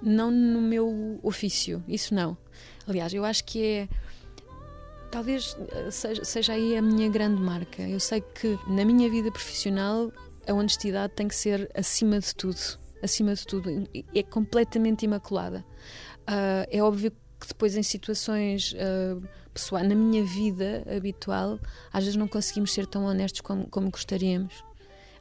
não 0.03 0.31
no 0.31 0.61
meu 0.61 1.19
ofício, 1.23 1.83
isso 1.89 2.15
não. 2.15 2.37
Aliás, 2.87 3.13
eu 3.15 3.25
acho 3.25 3.45
que 3.45 3.65
é 3.65 3.89
talvez 5.15 5.57
eh, 5.71 5.91
seja, 5.93 6.25
seja 6.25 6.53
aí 6.55 6.77
a 6.77 6.83
minha 6.83 7.09
grande 7.09 7.41
marca. 7.41 7.83
Eu 7.83 8.01
sei 8.01 8.21
que 8.21 8.59
na 8.67 8.85
minha 8.85 9.09
vida 9.09 9.31
profissional 9.31 10.13
a 10.47 10.53
honestidade 10.53 11.13
tem 11.15 11.29
que 11.29 11.37
ser 11.37 11.71
acima 11.73 12.19
de 12.19 12.35
tudo. 12.35 12.59
Acima 13.01 13.33
de 13.35 13.47
tudo. 13.47 13.71
É 14.15 14.23
completamente 14.23 15.05
imaculada. 15.05 15.65
Uh, 16.23 16.67
é 16.71 16.83
óbvio 16.83 17.13
que 17.39 17.47
depois 17.47 17.77
em 17.77 17.83
situações 17.83 18.73
uh, 18.73 19.23
pessoais, 19.53 19.87
na 19.87 19.95
minha 19.95 20.25
vida 20.25 20.85
habitual, 20.97 21.61
às 21.93 22.05
vezes 22.05 22.17
não 22.17 22.27
conseguimos 22.27 22.73
ser 22.73 22.87
tão 22.87 23.05
honestos 23.05 23.41
como, 23.41 23.69
como 23.69 23.91
gostaríamos. 23.91 24.65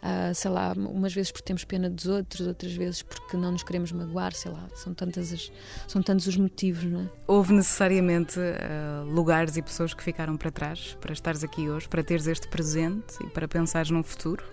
Uh, 0.03 0.35
sei 0.35 0.51
lá, 0.51 0.73
umas 0.73 1.13
vezes 1.13 1.31
porque 1.31 1.45
temos 1.45 1.63
pena 1.63 1.89
dos 1.89 2.07
outros, 2.07 2.45
outras 2.45 2.73
vezes 2.73 3.01
porque 3.01 3.37
não 3.37 3.53
nos 3.53 3.63
queremos 3.63 3.89
magoar, 3.93 4.33
sei 4.33 4.51
lá, 4.51 4.67
são, 4.75 4.93
tantas 4.93 5.31
as, 5.31 5.49
são 5.87 6.01
tantos 6.01 6.27
os 6.27 6.35
motivos, 6.35 6.83
não 6.83 7.03
é? 7.03 7.09
Houve 7.25 7.53
necessariamente 7.53 8.37
uh, 8.37 9.05
lugares 9.05 9.55
e 9.55 9.61
pessoas 9.61 9.93
que 9.93 10.03
ficaram 10.03 10.35
para 10.35 10.51
trás 10.51 10.97
para 10.99 11.13
estares 11.13 11.41
aqui 11.41 11.69
hoje, 11.69 11.87
para 11.87 12.03
teres 12.03 12.27
este 12.27 12.49
presente 12.49 13.15
e 13.23 13.27
para 13.27 13.47
pensares 13.47 13.89
num 13.91 14.03
futuro? 14.03 14.43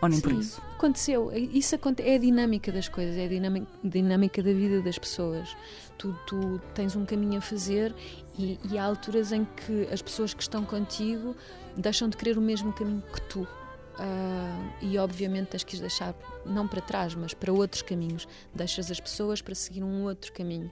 Ou 0.00 0.08
nem 0.08 0.18
Sim, 0.18 0.22
por 0.22 0.32
isso? 0.32 0.62
Aconteceu. 0.76 1.32
Isso 1.32 1.74
é 1.74 2.14
a 2.14 2.18
dinâmica 2.18 2.72
das 2.72 2.88
coisas, 2.88 3.16
é 3.16 3.24
a 3.24 3.28
dinâmica, 3.28 3.66
dinâmica 3.82 4.42
da 4.42 4.52
vida 4.52 4.80
das 4.82 4.98
pessoas. 4.98 5.54
Tu, 5.98 6.14
tu 6.26 6.60
tens 6.74 6.96
um 6.96 7.04
caminho 7.04 7.38
a 7.38 7.40
fazer 7.40 7.94
e, 8.38 8.58
e, 8.70 8.78
há 8.78 8.84
alturas 8.84 9.32
em 9.32 9.44
que 9.44 9.86
as 9.92 10.02
pessoas 10.02 10.34
que 10.34 10.42
estão 10.42 10.64
contigo 10.64 11.36
deixam 11.76 12.08
de 12.08 12.16
querer 12.16 12.36
o 12.36 12.40
mesmo 12.40 12.72
caminho 12.72 13.02
que 13.12 13.20
tu. 13.22 13.46
Uh, 13.94 14.72
e 14.82 14.98
obviamente 14.98 15.48
tens 15.48 15.62
que 15.62 15.76
deixar 15.76 16.14
não 16.44 16.66
para 16.66 16.80
trás, 16.80 17.14
mas 17.14 17.32
para 17.32 17.52
outros 17.52 17.82
caminhos. 17.82 18.26
Deixas 18.54 18.90
as 18.90 19.00
pessoas 19.00 19.40
para 19.40 19.54
seguir 19.54 19.82
um 19.82 20.04
outro 20.04 20.32
caminho. 20.32 20.70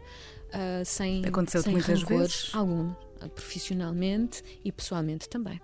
Uh, 0.48 0.84
sem, 0.84 1.24
Aconteceu 1.24 1.62
sem 1.62 1.72
muitas 1.72 2.02
vezes? 2.02 2.50
Algum, 2.52 2.92
profissionalmente 3.34 4.42
e 4.64 4.72
pessoalmente 4.72 5.28
também. 5.28 5.60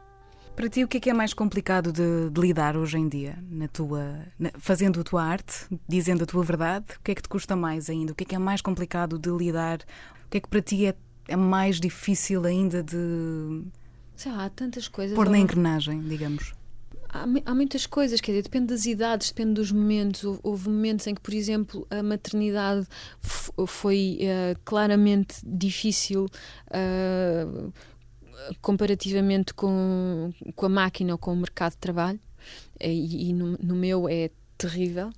Para 0.54 0.68
ti, 0.68 0.82
o 0.82 0.88
que 0.88 0.96
é 0.96 1.00
que 1.00 1.10
é 1.10 1.14
mais 1.14 1.32
complicado 1.32 1.92
de, 1.92 2.30
de 2.30 2.40
lidar 2.40 2.76
hoje 2.76 2.98
em 2.98 3.08
dia, 3.08 3.38
na 3.48 3.68
tua, 3.68 4.26
na, 4.36 4.50
fazendo 4.58 5.00
a 5.00 5.04
tua 5.04 5.22
arte, 5.22 5.66
dizendo 5.88 6.24
a 6.24 6.26
tua 6.26 6.42
verdade? 6.42 6.86
O 6.96 7.02
que 7.04 7.12
é 7.12 7.14
que 7.14 7.22
te 7.22 7.28
custa 7.28 7.54
mais 7.54 7.88
ainda? 7.88 8.12
O 8.12 8.14
que 8.14 8.24
é 8.24 8.26
que 8.26 8.34
é 8.34 8.38
mais 8.40 8.60
complicado 8.60 9.18
de 9.18 9.30
lidar? 9.30 9.78
O 10.26 10.30
que 10.30 10.38
é 10.38 10.40
que 10.40 10.48
para 10.48 10.60
ti 10.60 10.86
é, 10.86 10.96
é 11.28 11.36
mais 11.36 11.78
difícil 11.78 12.44
ainda 12.44 12.82
de. 12.82 13.62
Sei 14.16 14.32
lá, 14.32 14.46
há 14.46 14.50
tantas 14.50 14.88
coisas. 14.88 15.14
Pôr 15.14 15.28
na 15.28 15.38
engrenagem, 15.38 16.02
digamos. 16.02 16.57
Há, 17.08 17.24
há, 17.46 17.54
muitas 17.54 17.86
coisas, 17.86 18.20
quer 18.20 18.32
dizer, 18.32 18.42
depende 18.42 18.66
das 18.66 18.84
idades, 18.84 19.28
depende 19.28 19.54
dos 19.54 19.72
momentos. 19.72 20.24
Houve 20.42 20.68
momentos 20.68 21.06
em 21.06 21.14
que, 21.14 21.20
por 21.20 21.32
exemplo, 21.32 21.86
a 21.90 22.02
maternidade 22.02 22.86
foi 23.66 24.18
uh, 24.20 24.58
claramente 24.64 25.36
difícil. 25.44 26.26
Uh, 26.66 27.72
comparativamente 28.60 29.52
com, 29.52 30.32
com 30.54 30.66
a 30.66 30.68
máquina 30.68 31.12
ou 31.12 31.18
com 31.18 31.32
o 31.32 31.36
mercado 31.36 31.72
de 31.72 31.78
trabalho, 31.78 32.20
e, 32.80 33.28
e 33.28 33.32
no, 33.32 33.58
no, 33.58 33.74
meu 33.74 34.08
é 34.08 34.30
terrível. 34.56 35.10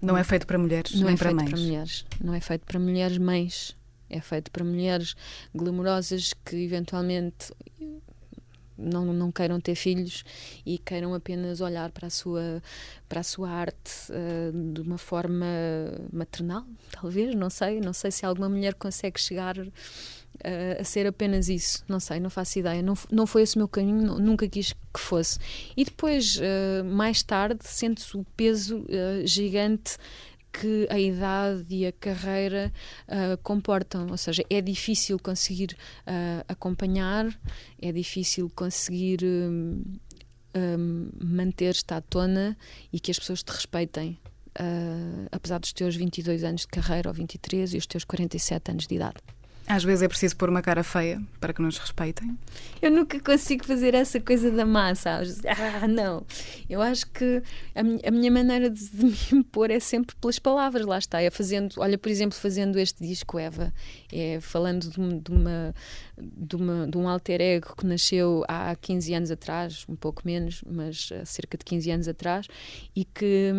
Não 0.00 0.16
é 0.16 0.24
feito 0.24 0.46
para 0.46 0.58
mulheres, 0.58 0.94
não 0.94 1.08
é 1.08 1.16
para 1.16 1.30
feito 1.30 1.36
mães. 1.36 1.50
para 1.50 1.60
mulheres. 1.60 2.06
Não 2.22 2.34
é 2.34 2.40
feito 2.40 2.64
para 2.64 2.78
mulheres 2.78 3.18
mães. 3.18 3.76
É 4.10 4.20
feito 4.20 4.50
para 4.50 4.64
mulheres 4.64 5.14
glamurosas 5.54 6.32
que 6.44 6.56
eventualmente 6.56 7.52
não, 8.78 9.12
não 9.12 9.32
queiram 9.32 9.60
ter 9.60 9.74
filhos 9.74 10.24
e 10.64 10.78
queiram 10.78 11.12
apenas 11.14 11.60
olhar 11.60 11.90
para 11.90 12.06
a 12.06 12.10
sua, 12.10 12.62
para 13.08 13.20
a 13.20 13.22
sua 13.22 13.50
arte 13.50 13.92
uh, 14.10 14.72
de 14.72 14.80
uma 14.80 14.98
forma 14.98 15.46
maternal, 16.12 16.64
talvez, 16.90 17.34
não 17.34 17.50
sei. 17.50 17.80
Não 17.80 17.92
sei 17.92 18.10
se 18.10 18.24
alguma 18.24 18.48
mulher 18.48 18.74
consegue 18.74 19.20
chegar 19.20 19.56
a 20.78 20.84
ser 20.84 21.06
apenas 21.06 21.48
isso. 21.48 21.84
Não 21.88 21.98
sei, 21.98 22.20
não 22.20 22.30
faço 22.30 22.60
ideia. 22.60 22.80
Não, 22.80 22.94
não 23.10 23.26
foi 23.26 23.42
esse 23.42 23.56
o 23.56 23.58
meu 23.58 23.68
caminho, 23.68 24.18
nunca 24.20 24.48
quis 24.48 24.72
que 24.72 25.00
fosse. 25.00 25.38
E 25.76 25.84
depois, 25.84 26.36
uh, 26.36 26.84
mais 26.84 27.22
tarde, 27.22 27.60
sente-se 27.62 28.16
o 28.16 28.24
peso 28.36 28.86
gigante 29.24 29.96
que 30.52 30.86
a 30.90 30.98
idade 30.98 31.64
e 31.68 31.86
a 31.86 31.92
carreira 31.92 32.72
uh, 33.06 33.36
comportam. 33.42 34.08
Ou 34.10 34.16
seja, 34.16 34.44
é 34.48 34.60
difícil 34.60 35.18
conseguir 35.18 35.76
acompanhar, 36.48 37.26
é 37.80 37.92
difícil 37.92 38.50
conseguir. 38.54 39.24
Um, 39.24 39.82
um, 40.54 41.10
manter-te 41.22 41.92
à 41.92 42.00
tona 42.00 42.56
e 42.92 43.00
que 43.00 43.10
as 43.10 43.18
pessoas 43.18 43.42
te 43.42 43.50
respeitem, 43.50 44.18
uh, 44.58 45.28
apesar 45.30 45.58
dos 45.58 45.72
teus 45.72 45.94
22 45.96 46.44
anos 46.44 46.62
de 46.62 46.68
carreira 46.68 47.08
ou 47.08 47.14
23 47.14 47.74
e 47.74 47.76
os 47.76 47.86
teus 47.86 48.04
47 48.04 48.70
anos 48.70 48.86
de 48.86 48.94
idade. 48.94 49.18
Às 49.68 49.84
vezes 49.84 50.02
é 50.02 50.08
preciso 50.08 50.34
pôr 50.36 50.48
uma 50.48 50.62
cara 50.62 50.82
feia 50.82 51.20
para 51.38 51.52
que 51.52 51.60
nos 51.60 51.76
respeitem. 51.76 52.38
Eu 52.80 52.90
nunca 52.90 53.20
consigo 53.20 53.64
fazer 53.64 53.94
essa 53.94 54.18
coisa 54.20 54.50
da 54.50 54.64
massa. 54.64 55.20
Ah, 55.80 55.86
não. 55.88 56.24
Eu 56.68 56.80
acho 56.80 57.06
que 57.10 57.42
a, 57.74 57.82
minha, 57.82 58.00
a 58.06 58.10
minha 58.10 58.30
maneira 58.30 58.70
de, 58.70 58.88
me 59.04 59.14
impor 59.32 59.70
é 59.70 59.80
sempre 59.80 60.14
pelas 60.16 60.38
palavras. 60.38 60.86
Lá 60.86 60.98
está. 60.98 61.20
É 61.20 61.30
fazendo, 61.30 61.74
olha, 61.78 61.98
por 61.98 62.08
exemplo, 62.08 62.38
fazendo 62.38 62.78
este 62.78 63.04
disco 63.04 63.38
Eva, 63.38 63.72
é 64.12 64.40
falando 64.40 64.88
de, 64.88 65.20
de 65.20 65.30
uma 65.30 65.74
de, 66.20 66.56
uma, 66.56 66.86
de 66.86 66.98
um 66.98 67.08
alter 67.08 67.40
ego 67.40 67.74
que 67.76 67.86
nasceu 67.86 68.44
há 68.48 68.74
15 68.74 69.14
anos 69.14 69.30
atrás, 69.30 69.84
um 69.88 69.96
pouco 69.96 70.22
menos, 70.24 70.62
mas 70.66 71.10
há 71.12 71.24
cerca 71.24 71.56
de 71.56 71.64
15 71.64 71.90
anos 71.90 72.08
atrás, 72.08 72.46
e 72.94 73.04
que, 73.04 73.52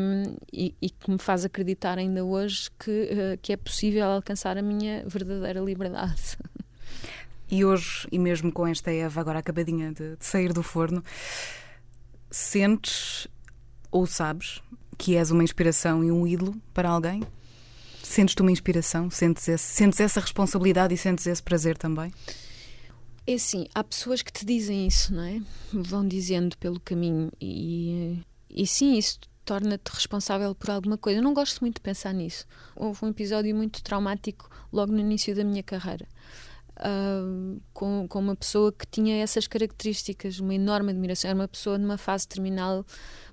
e, 0.51 0.75
e 0.81 0.89
que 0.89 1.09
me 1.09 1.17
faz 1.17 1.45
acreditar 1.45 1.97
ainda 1.97 2.23
hoje 2.23 2.69
que, 2.77 2.91
uh, 2.91 3.37
que 3.41 3.53
é 3.53 3.57
possível 3.57 4.05
alcançar 4.05 4.57
a 4.57 4.61
minha 4.61 5.03
verdadeira 5.07 5.59
liberdade. 5.59 5.98
E 7.51 7.65
hoje, 7.65 8.07
e 8.11 8.19
mesmo 8.19 8.51
com 8.51 8.67
esta 8.67 8.91
Eva 8.91 9.19
agora 9.19 9.39
acabadinha 9.39 9.91
de, 9.91 10.15
de 10.17 10.25
sair 10.25 10.53
do 10.53 10.61
forno, 10.61 11.03
sentes 12.29 13.27
ou 13.91 14.05
sabes 14.05 14.61
que 14.97 15.15
és 15.15 15.31
uma 15.31 15.43
inspiração 15.43 16.03
e 16.03 16.11
um 16.11 16.27
ídolo 16.27 16.55
para 16.73 16.89
alguém? 16.89 17.23
Sentes-te 18.03 18.41
uma 18.41 18.51
inspiração? 18.51 19.09
Sentes, 19.09 19.47
esse, 19.47 19.65
sentes 19.65 19.99
essa 19.99 20.19
responsabilidade 20.19 20.93
e 20.93 20.97
sentes 20.97 21.25
esse 21.25 21.41
prazer 21.41 21.77
também? 21.77 22.11
É 23.25 23.33
assim, 23.33 23.67
há 23.73 23.83
pessoas 23.83 24.21
que 24.21 24.31
te 24.31 24.45
dizem 24.45 24.87
isso, 24.87 25.13
não 25.13 25.23
é? 25.23 25.41
Vão 25.71 26.07
dizendo 26.07 26.57
pelo 26.57 26.79
caminho 26.79 27.31
e, 27.39 28.19
e 28.49 28.65
sim, 28.67 28.97
isso 28.97 29.19
torna-te 29.49 29.89
responsável 29.91 30.53
por 30.53 30.69
alguma 30.69 30.95
coisa. 30.95 31.17
Eu 31.17 31.23
não 31.23 31.33
gosto 31.33 31.61
muito 31.61 31.77
de 31.77 31.81
pensar 31.81 32.13
nisso. 32.13 32.45
Houve 32.75 33.03
um 33.03 33.07
episódio 33.07 33.55
muito 33.55 33.81
traumático 33.81 34.47
logo 34.71 34.91
no 34.91 34.99
início 34.99 35.35
da 35.35 35.43
minha 35.43 35.63
carreira. 35.63 36.07
Uh, 36.77 37.59
com, 37.73 38.07
com 38.07 38.19
uma 38.19 38.35
pessoa 38.35 38.71
que 38.71 38.85
tinha 38.85 39.23
essas 39.23 39.47
características, 39.47 40.39
uma 40.39 40.53
enorme 40.53 40.91
admiração. 40.91 41.31
Era 41.31 41.39
uma 41.39 41.47
pessoa 41.47 41.79
numa 41.79 41.97
fase 41.97 42.27
terminal 42.27 42.85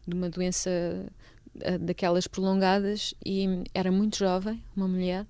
de 0.08 0.16
uma 0.16 0.30
doença 0.30 0.70
uh, 0.70 1.78
daquelas 1.80 2.26
prolongadas 2.26 3.12
e 3.22 3.64
era 3.74 3.92
muito 3.92 4.16
jovem, 4.16 4.64
uma 4.74 4.88
mulher, 4.88 5.26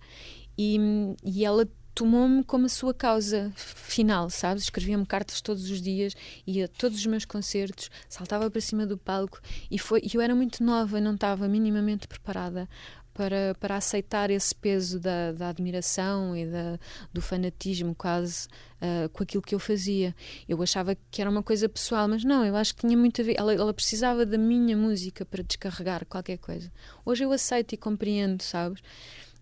e, 0.56 0.78
e 1.24 1.44
ela 1.44 1.68
tomou-me 1.96 2.44
como 2.44 2.66
a 2.66 2.68
sua 2.68 2.92
causa 2.92 3.50
final, 3.56 4.28
sabes? 4.28 4.64
Escrevia-me 4.64 5.06
cartas 5.06 5.40
todos 5.40 5.70
os 5.70 5.80
dias, 5.80 6.14
ia 6.46 6.66
a 6.66 6.68
todos 6.68 6.98
os 6.98 7.06
meus 7.06 7.24
concertos, 7.24 7.90
saltava 8.06 8.50
para 8.50 8.60
cima 8.60 8.86
do 8.86 8.98
palco 8.98 9.40
e 9.70 9.78
foi. 9.78 10.02
Eu 10.12 10.20
era 10.20 10.34
muito 10.34 10.62
nova, 10.62 11.00
não 11.00 11.14
estava 11.14 11.48
minimamente 11.48 12.06
preparada 12.06 12.68
para, 13.14 13.56
para 13.58 13.76
aceitar 13.76 14.30
esse 14.30 14.54
peso 14.54 15.00
da, 15.00 15.32
da 15.32 15.48
admiração 15.48 16.36
e 16.36 16.44
da, 16.44 16.78
do 17.14 17.22
fanatismo 17.22 17.94
quase 17.94 18.46
uh, 18.76 19.08
com 19.08 19.22
aquilo 19.22 19.42
que 19.42 19.54
eu 19.54 19.58
fazia. 19.58 20.14
Eu 20.46 20.62
achava 20.62 20.94
que 21.10 21.22
era 21.22 21.30
uma 21.30 21.42
coisa 21.42 21.66
pessoal, 21.66 22.06
mas 22.06 22.22
não, 22.24 22.44
eu 22.44 22.54
acho 22.54 22.74
que 22.74 22.86
tinha 22.86 22.96
muito 22.96 23.22
a 23.22 23.24
ver. 23.24 23.36
Ela, 23.38 23.54
ela 23.54 23.72
precisava 23.72 24.26
da 24.26 24.36
minha 24.36 24.76
música 24.76 25.24
para 25.24 25.42
descarregar 25.42 26.04
qualquer 26.04 26.36
coisa. 26.36 26.70
Hoje 27.06 27.24
eu 27.24 27.32
aceito 27.32 27.72
e 27.72 27.78
compreendo, 27.78 28.42
sabes? 28.42 28.82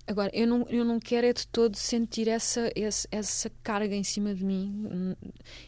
Agora, 0.06 0.30
eu 0.34 0.46
não, 0.46 0.66
eu 0.68 0.84
não 0.84 1.00
quero 1.00 1.26
é 1.26 1.32
de 1.32 1.46
todo 1.46 1.76
sentir 1.76 2.28
essa, 2.28 2.70
essa, 2.76 3.08
essa 3.11 3.50
carga 3.62 3.94
em 3.94 4.04
cima 4.04 4.34
de 4.34 4.44
mim. 4.44 5.16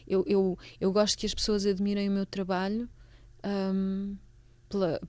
Eu, 0.07 0.23
eu, 0.27 0.57
eu 0.79 0.91
gosto 0.91 1.17
que 1.17 1.25
as 1.25 1.33
pessoas 1.33 1.65
admirem 1.65 2.07
o 2.07 2.11
meu 2.11 2.25
trabalho 2.25 2.87
um, 3.43 4.15
pela, 4.69 5.01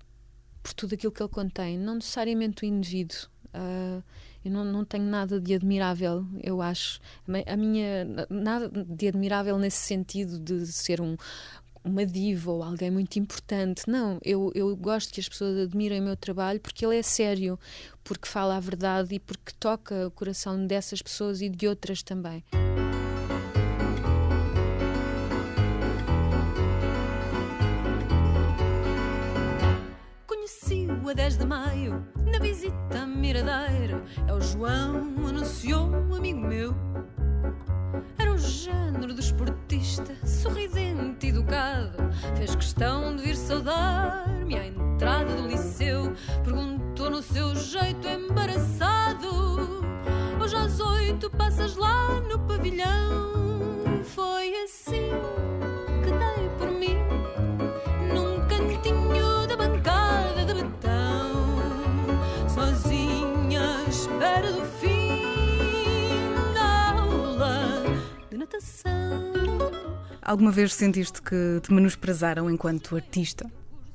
por 0.63 0.73
tudo 0.73 0.95
aquilo 0.95 1.13
que 1.13 1.23
ele 1.23 1.29
contém, 1.29 1.79
não 1.79 1.97
necessariamente 1.97 2.65
o 2.65 2.67
indivíduo. 2.67 3.19
Uh, 3.49 4.03
eu 4.45 4.51
não, 4.51 4.65
não 4.65 4.85
tenho 4.85 5.05
nada 5.05 5.41
de 5.41 5.55
admirável, 5.55 6.25
eu 6.43 6.63
acho. 6.63 7.01
A 7.47 7.57
minha. 7.57 8.07
Nada 8.31 8.69
de 8.69 9.09
admirável 9.09 9.59
nesse 9.59 9.79
sentido 9.79 10.39
de 10.39 10.67
ser 10.67 11.01
um, 11.01 11.17
uma 11.89 12.07
diva 12.07 12.51
ou 12.51 12.63
alguém 12.63 12.91
muito 12.91 13.19
importante. 13.19 13.83
Não, 13.89 14.19
eu, 14.23 14.53
eu 14.55 14.75
gosto 14.77 15.13
que 15.13 15.21
as 15.21 15.29
pessoas 15.29 15.59
admirem 15.59 16.01
o 16.01 16.05
meu 16.05 16.17
trabalho 16.17 16.61
porque 16.61 16.85
ele 16.85 16.97
é 16.97 17.03
sério, 17.03 17.59
porque 18.05 18.29
fala 18.29 18.57
a 18.57 18.61
verdade 18.61 19.15
e 19.15 19.19
porque 19.19 19.53
toca 19.59 20.07
o 20.07 20.11
coração 20.11 20.67
dessas 20.67 21.03
pessoas 21.03 21.41
e 21.41 21.49
de 21.49 21.67
outras 21.67 22.03
também. 22.03 22.45
Conheci-o 30.27 31.09
a 31.09 31.13
10 31.13 31.39
de 31.39 31.47
maio, 31.47 32.07
na 32.31 32.39
visita 32.39 33.03
a 33.03 33.07
Miradeiro. 33.07 34.03
É 34.27 34.33
o 34.33 34.41
João, 34.41 35.27
anunciou 35.27 35.89
um 35.89 36.15
amigo 36.15 36.41
meu. 36.41 36.75
Era 38.19 38.33
o 38.33 38.39
género 38.39 39.15
do 39.15 39.21
esportista, 39.21 40.15
sorridente, 40.27 41.29
educado. 41.29 41.97
Fez 42.37 42.55
questão 42.55 43.15
de 43.17 43.23
vir 43.23 43.37
saudar-me 43.37 44.57
à 44.57 44.67
entrada 44.67 45.35
do 45.35 45.47
liceu. 45.47 46.13
Perguntou 46.45 47.11
no 47.11 47.23
seu 47.23 47.55
jeito 47.57 48.07
embaraçado: 48.07 49.85
Hoje 50.41 50.57
às 50.57 50.81
oito 50.81 51.31
passas 51.31 51.77
lá 51.77 52.21
no 52.21 52.39
pavilhão? 52.41 54.03
Foi 54.05 54.53
assim 54.65 55.11
Alguma 70.29 70.51
vez 70.51 70.75
sentiste 70.75 71.23
que 71.23 71.59
te 71.63 71.73
menosprezaram 71.73 72.51
enquanto 72.51 72.95
artista? 72.95 73.51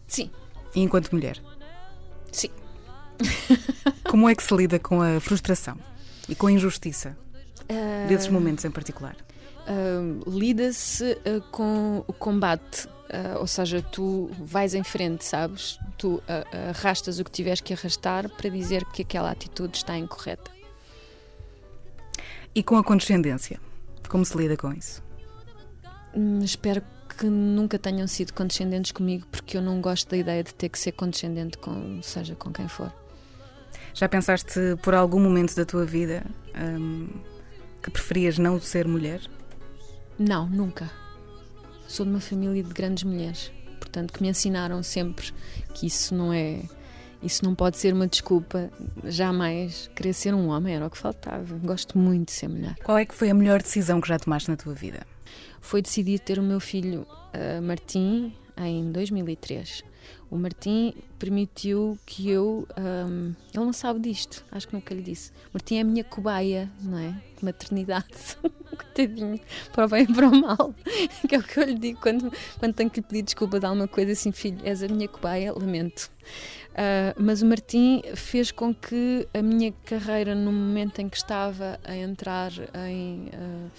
Sim. 0.07 0.31
E 0.73 0.81
enquanto 0.81 1.11
mulher? 1.11 1.39
Sim. 2.31 2.49
Como 4.09 4.27
é 4.27 4.33
que 4.33 4.41
se 4.41 4.51
lida 4.55 4.79
com 4.79 4.99
a 4.99 5.19
frustração 5.19 5.77
e 6.27 6.33
com 6.33 6.47
a 6.47 6.51
injustiça 6.51 7.15
uh, 7.69 8.07
desses 8.07 8.29
momentos 8.29 8.65
em 8.65 8.71
particular? 8.71 9.15
Uh, 9.67 10.27
Lida-se 10.27 11.03
uh, 11.03 11.39
com 11.51 12.03
o 12.07 12.13
combate, 12.13 12.89
ou 13.39 13.45
seja, 13.45 13.83
tu 13.83 14.31
vais 14.39 14.73
em 14.73 14.83
frente, 14.83 15.23
sabes? 15.23 15.77
Tu 15.99 16.19
arrastas 16.71 17.19
o 17.19 17.23
que 17.23 17.29
tiveres 17.29 17.61
que 17.61 17.71
arrastar 17.71 18.27
para 18.27 18.49
dizer 18.49 18.83
que 18.85 19.03
aquela 19.03 19.29
atitude 19.29 19.77
está 19.77 19.95
incorreta. 19.95 20.49
E 22.55 22.63
com 22.63 22.75
a 22.75 22.83
condescendência? 22.83 23.59
Como 24.09 24.25
se 24.25 24.35
lida 24.35 24.57
com 24.57 24.73
isso? 24.73 25.03
Hum, 26.15 26.39
espero 26.39 26.81
que 27.17 27.25
nunca 27.25 27.77
tenham 27.77 28.07
sido 28.07 28.33
condescendentes 28.33 28.91
comigo, 28.91 29.25
porque 29.31 29.57
eu 29.57 29.61
não 29.61 29.81
gosto 29.81 30.09
da 30.09 30.17
ideia 30.17 30.43
de 30.43 30.53
ter 30.53 30.69
que 30.69 30.79
ser 30.79 30.91
condescendente 30.93 31.57
com 31.57 32.01
seja 32.01 32.35
com 32.35 32.51
quem 32.51 32.67
for. 32.67 32.91
Já 33.93 34.09
pensaste 34.09 34.59
por 34.81 34.95
algum 34.95 35.19
momento 35.19 35.55
da 35.55 35.65
tua 35.65 35.85
vida 35.85 36.25
hum, 36.55 37.07
que 37.81 37.91
preferias 37.91 38.37
não 38.37 38.59
ser 38.59 38.87
mulher? 38.87 39.21
Não, 40.17 40.47
nunca. 40.47 40.89
Sou 41.87 42.05
de 42.05 42.11
uma 42.11 42.21
família 42.21 42.63
de 42.63 42.73
grandes 42.73 43.03
mulheres, 43.03 43.51
portanto 43.79 44.13
que 44.13 44.21
me 44.21 44.29
ensinaram 44.29 44.81
sempre 44.81 45.31
que 45.73 45.85
isso 45.85 46.15
não 46.15 46.33
é 46.33 46.63
isso 47.21 47.45
não 47.45 47.55
pode 47.55 47.77
ser 47.77 47.93
uma 47.93 48.05
desculpa. 48.05 48.69
Jamais 49.05 49.89
querer 49.95 50.13
ser 50.13 50.33
um 50.33 50.49
homem 50.49 50.75
era 50.75 50.85
o 50.85 50.89
que 50.89 50.97
faltava. 50.97 51.57
Gosto 51.63 51.97
muito 51.97 52.27
de 52.27 52.33
ser 52.33 52.49
mulher. 52.49 52.75
Qual 52.83 52.97
é 52.97 53.05
que 53.05 53.15
foi 53.15 53.29
a 53.29 53.33
melhor 53.33 53.61
decisão 53.61 54.01
que 54.01 54.09
já 54.09 54.19
tomaste 54.19 54.49
na 54.49 54.57
tua 54.57 54.73
vida? 54.73 55.07
Foi 55.61 55.81
decidir 55.81 56.19
ter 56.19 56.39
o 56.39 56.43
meu 56.43 56.59
filho 56.59 57.05
uh, 57.33 57.61
Martim 57.61 58.33
em 58.57 58.91
2003. 58.91 59.83
O 60.29 60.35
Martim 60.35 60.95
permitiu 61.19 61.97
que 62.05 62.29
eu. 62.29 62.67
Um, 62.75 63.35
ele 63.53 63.63
não 63.63 63.71
sabe 63.71 63.99
disto, 63.99 64.43
acho 64.51 64.67
que 64.67 64.73
nunca 64.73 64.93
lhe 64.93 65.01
disse. 65.01 65.31
Martim 65.53 65.77
é 65.77 65.81
a 65.81 65.83
minha 65.83 66.03
cobaia, 66.03 66.71
não 66.81 66.97
é? 66.97 67.15
Maternidade. 67.41 68.07
Coitadinho, 68.75 69.39
para 69.71 69.85
o 69.85 69.87
bem 69.87 70.03
e 70.03 70.13
para 70.13 70.27
o 70.27 70.35
mal. 70.35 70.73
Que 71.29 71.35
é 71.35 71.37
o 71.37 71.43
que 71.43 71.59
eu 71.59 71.63
lhe 71.65 71.75
digo 71.75 71.99
quando, 72.01 72.33
quando 72.57 72.73
tenho 72.73 72.89
que 72.89 72.99
lhe 72.99 73.05
pedir 73.05 73.21
desculpa 73.21 73.59
de 73.59 73.65
alguma 73.67 73.87
coisa 73.87 74.11
assim, 74.11 74.31
filho, 74.31 74.57
és 74.63 74.81
a 74.81 74.87
minha 74.87 75.07
cobaia, 75.07 75.53
lamento. 75.53 76.11
Uh, 76.71 77.13
mas 77.21 77.43
o 77.43 77.45
Martim 77.45 78.01
fez 78.15 78.51
com 78.51 78.73
que 78.73 79.27
a 79.35 79.41
minha 79.43 79.71
carreira, 79.85 80.33
no 80.33 80.51
momento 80.51 80.99
em 80.99 81.07
que 81.07 81.17
estava 81.17 81.79
a 81.83 81.95
entrar 81.95 82.51
em. 82.89 83.27
Uh, 83.27 83.71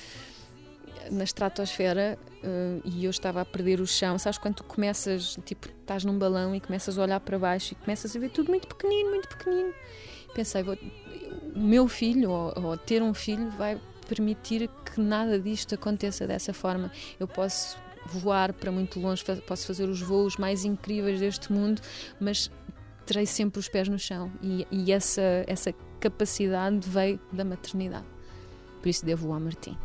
na 1.10 1.24
estratosfera 1.24 2.18
uh, 2.42 2.82
e 2.84 3.04
eu 3.04 3.10
estava 3.10 3.40
a 3.40 3.44
perder 3.44 3.80
o 3.80 3.86
chão. 3.86 4.18
Sabes 4.18 4.38
quando 4.38 4.56
tu 4.56 4.64
começas, 4.64 5.38
tipo, 5.44 5.68
estás 5.68 6.04
num 6.04 6.18
balão 6.18 6.54
e 6.54 6.60
começas 6.60 6.98
a 6.98 7.02
olhar 7.02 7.20
para 7.20 7.38
baixo 7.38 7.72
e 7.72 7.76
começas 7.76 8.14
a 8.14 8.18
ver 8.18 8.30
tudo 8.30 8.48
muito 8.48 8.66
pequenino, 8.68 9.10
muito 9.10 9.28
pequenino. 9.28 9.72
Pensei, 10.34 10.62
vou, 10.62 10.76
o 11.54 11.58
meu 11.58 11.86
filho, 11.88 12.30
ou, 12.30 12.52
ou 12.62 12.76
ter 12.76 13.02
um 13.02 13.14
filho, 13.14 13.50
vai 13.50 13.80
permitir 14.08 14.68
que 14.84 15.00
nada 15.00 15.38
disto 15.38 15.74
aconteça 15.74 16.26
dessa 16.26 16.52
forma. 16.52 16.90
Eu 17.18 17.28
posso 17.28 17.78
voar 18.06 18.52
para 18.52 18.70
muito 18.70 19.00
longe, 19.00 19.24
posso 19.46 19.66
fazer 19.66 19.88
os 19.88 20.00
voos 20.00 20.36
mais 20.36 20.64
incríveis 20.64 21.20
deste 21.20 21.52
mundo, 21.52 21.80
mas 22.20 22.50
terei 23.06 23.26
sempre 23.26 23.58
os 23.58 23.68
pés 23.68 23.88
no 23.88 23.98
chão 23.98 24.32
e, 24.42 24.66
e 24.70 24.92
essa, 24.92 25.44
essa 25.46 25.72
capacidade 26.00 26.88
veio 26.88 27.20
da 27.32 27.44
maternidade. 27.44 28.06
Por 28.80 28.88
isso 28.88 29.04
devo 29.04 29.32
ao 29.32 29.40
Martim. 29.40 29.76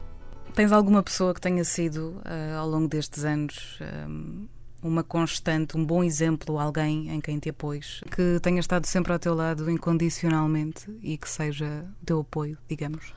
Tens 0.55 0.71
alguma 0.71 1.01
pessoa 1.01 1.33
que 1.33 1.39
tenha 1.39 1.63
sido, 1.63 2.21
uh, 2.25 2.57
ao 2.57 2.69
longo 2.69 2.87
destes 2.87 3.23
anos, 3.23 3.79
um, 4.07 4.47
uma 4.81 5.03
constante, 5.03 5.77
um 5.77 5.85
bom 5.85 6.03
exemplo, 6.03 6.59
alguém 6.59 7.09
em 7.09 7.21
quem 7.21 7.39
te 7.39 7.49
apoies, 7.49 8.01
que 8.15 8.39
tenha 8.41 8.59
estado 8.59 8.85
sempre 8.85 9.13
ao 9.13 9.19
teu 9.19 9.33
lado 9.33 9.69
incondicionalmente 9.69 10.89
e 11.01 11.17
que 11.17 11.29
seja 11.29 11.85
o 12.01 12.05
teu 12.05 12.19
apoio, 12.19 12.57
digamos? 12.67 13.13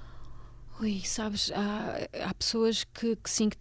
Ui, 0.81 1.03
sabes, 1.05 1.51
há, 1.53 2.29
há 2.29 2.35
pessoas 2.35 2.85
que, 2.85 3.17
que 3.17 3.31
sim, 3.31 3.49
que 3.49 3.57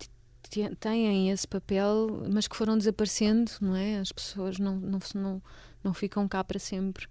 têm 0.79 1.29
esse 1.29 1.47
papel, 1.47 2.23
mas 2.31 2.47
que 2.47 2.55
foram 2.55 2.77
desaparecendo, 2.77 3.51
não 3.61 3.75
é? 3.75 3.99
As 3.99 4.11
pessoas 4.11 4.59
não, 4.59 4.75
não, 4.75 4.99
não, 5.15 5.41
não 5.83 5.93
ficam 5.93 6.27
cá 6.27 6.43
para 6.43 6.59
sempre. 6.59 7.07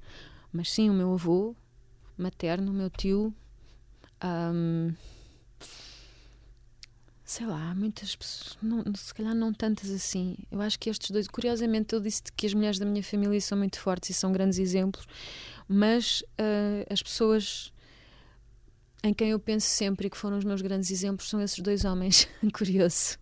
Mas 0.53 0.71
sim, 0.71 0.91
o 0.91 0.93
meu 0.93 1.13
avô 1.13 1.55
materno, 2.19 2.71
o 2.71 2.75
meu 2.75 2.91
tio. 2.91 3.33
Um, 4.23 4.93
sei 7.31 7.47
lá, 7.47 7.73
muitas 7.77 8.17
pessoas, 8.17 8.59
não, 8.61 8.83
se 8.93 9.15
calhar 9.15 9.33
não 9.37 9.53
tantas 9.53 9.89
assim. 9.89 10.37
Eu 10.51 10.61
acho 10.61 10.77
que 10.77 10.91
estes 10.91 11.13
dois, 11.13 11.29
curiosamente, 11.29 11.95
eu 11.95 12.01
disse 12.01 12.25
que 12.37 12.45
as 12.45 12.53
mulheres 12.53 12.77
da 12.77 12.85
minha 12.85 13.05
família 13.05 13.41
são 13.41 13.57
muito 13.57 13.79
fortes 13.79 14.11
e 14.11 14.15
são 14.15 14.33
grandes 14.33 14.59
exemplos, 14.59 15.07
mas 15.69 16.23
uh, 16.41 16.93
as 16.93 17.01
pessoas 17.01 17.73
em 19.05 19.15
quem 19.15 19.31
eu 19.31 19.39
penso 19.39 19.69
sempre 19.69 20.09
e 20.09 20.11
que 20.11 20.17
foram 20.17 20.39
os 20.39 20.45
meus 20.45 20.61
grandes 20.61 20.91
exemplos 20.91 21.29
são 21.29 21.41
esses 21.41 21.61
dois 21.61 21.85
homens. 21.85 22.27
Curioso. 22.53 23.17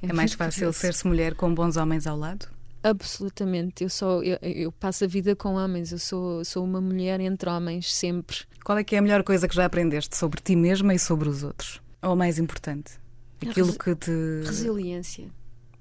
É, 0.00 0.06
é 0.06 0.12
mais 0.14 0.32
fácil 0.32 0.72
ser-se 0.72 1.06
mulher 1.06 1.34
com 1.34 1.54
bons 1.54 1.76
homens 1.76 2.06
ao 2.06 2.16
lado? 2.16 2.48
Absolutamente. 2.82 3.84
Eu, 3.84 3.90
sou, 3.90 4.24
eu, 4.24 4.38
eu, 4.40 4.72
passo 4.72 5.04
a 5.04 5.06
vida 5.06 5.36
com 5.36 5.56
homens, 5.56 5.92
eu 5.92 5.98
sou, 5.98 6.42
sou 6.46 6.64
uma 6.64 6.80
mulher 6.80 7.20
entre 7.20 7.50
homens, 7.50 7.94
sempre. 7.94 8.38
Qual 8.64 8.78
é 8.78 8.82
que 8.82 8.96
é 8.96 9.00
a 9.00 9.02
melhor 9.02 9.22
coisa 9.22 9.46
que 9.46 9.54
já 9.54 9.66
aprendeste 9.66 10.16
sobre 10.16 10.40
ti 10.40 10.56
mesma 10.56 10.94
e 10.94 10.98
sobre 10.98 11.28
os 11.28 11.42
outros? 11.42 11.78
Ou 12.00 12.14
o 12.14 12.16
mais 12.16 12.38
importante? 12.38 12.98
Aquilo 13.48 13.72
que 13.72 13.94
te. 13.94 14.10
Resiliência. 14.44 15.28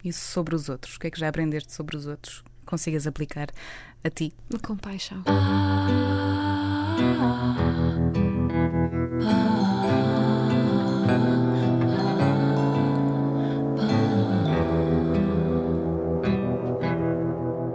Isso 0.03 0.31
sobre 0.31 0.55
os 0.55 0.69
outros. 0.69 0.95
O 0.95 0.99
que 0.99 1.07
é 1.07 1.11
que 1.11 1.19
já 1.19 1.27
aprendeste 1.27 1.73
sobre 1.73 1.97
os 1.97 2.05
outros? 2.05 2.43
Consigas 2.65 3.05
aplicar 3.05 3.49
a 4.03 4.09
ti? 4.09 4.33
Compaixão. 4.63 5.23
Ah, 5.25 6.95
ah, 6.97 7.55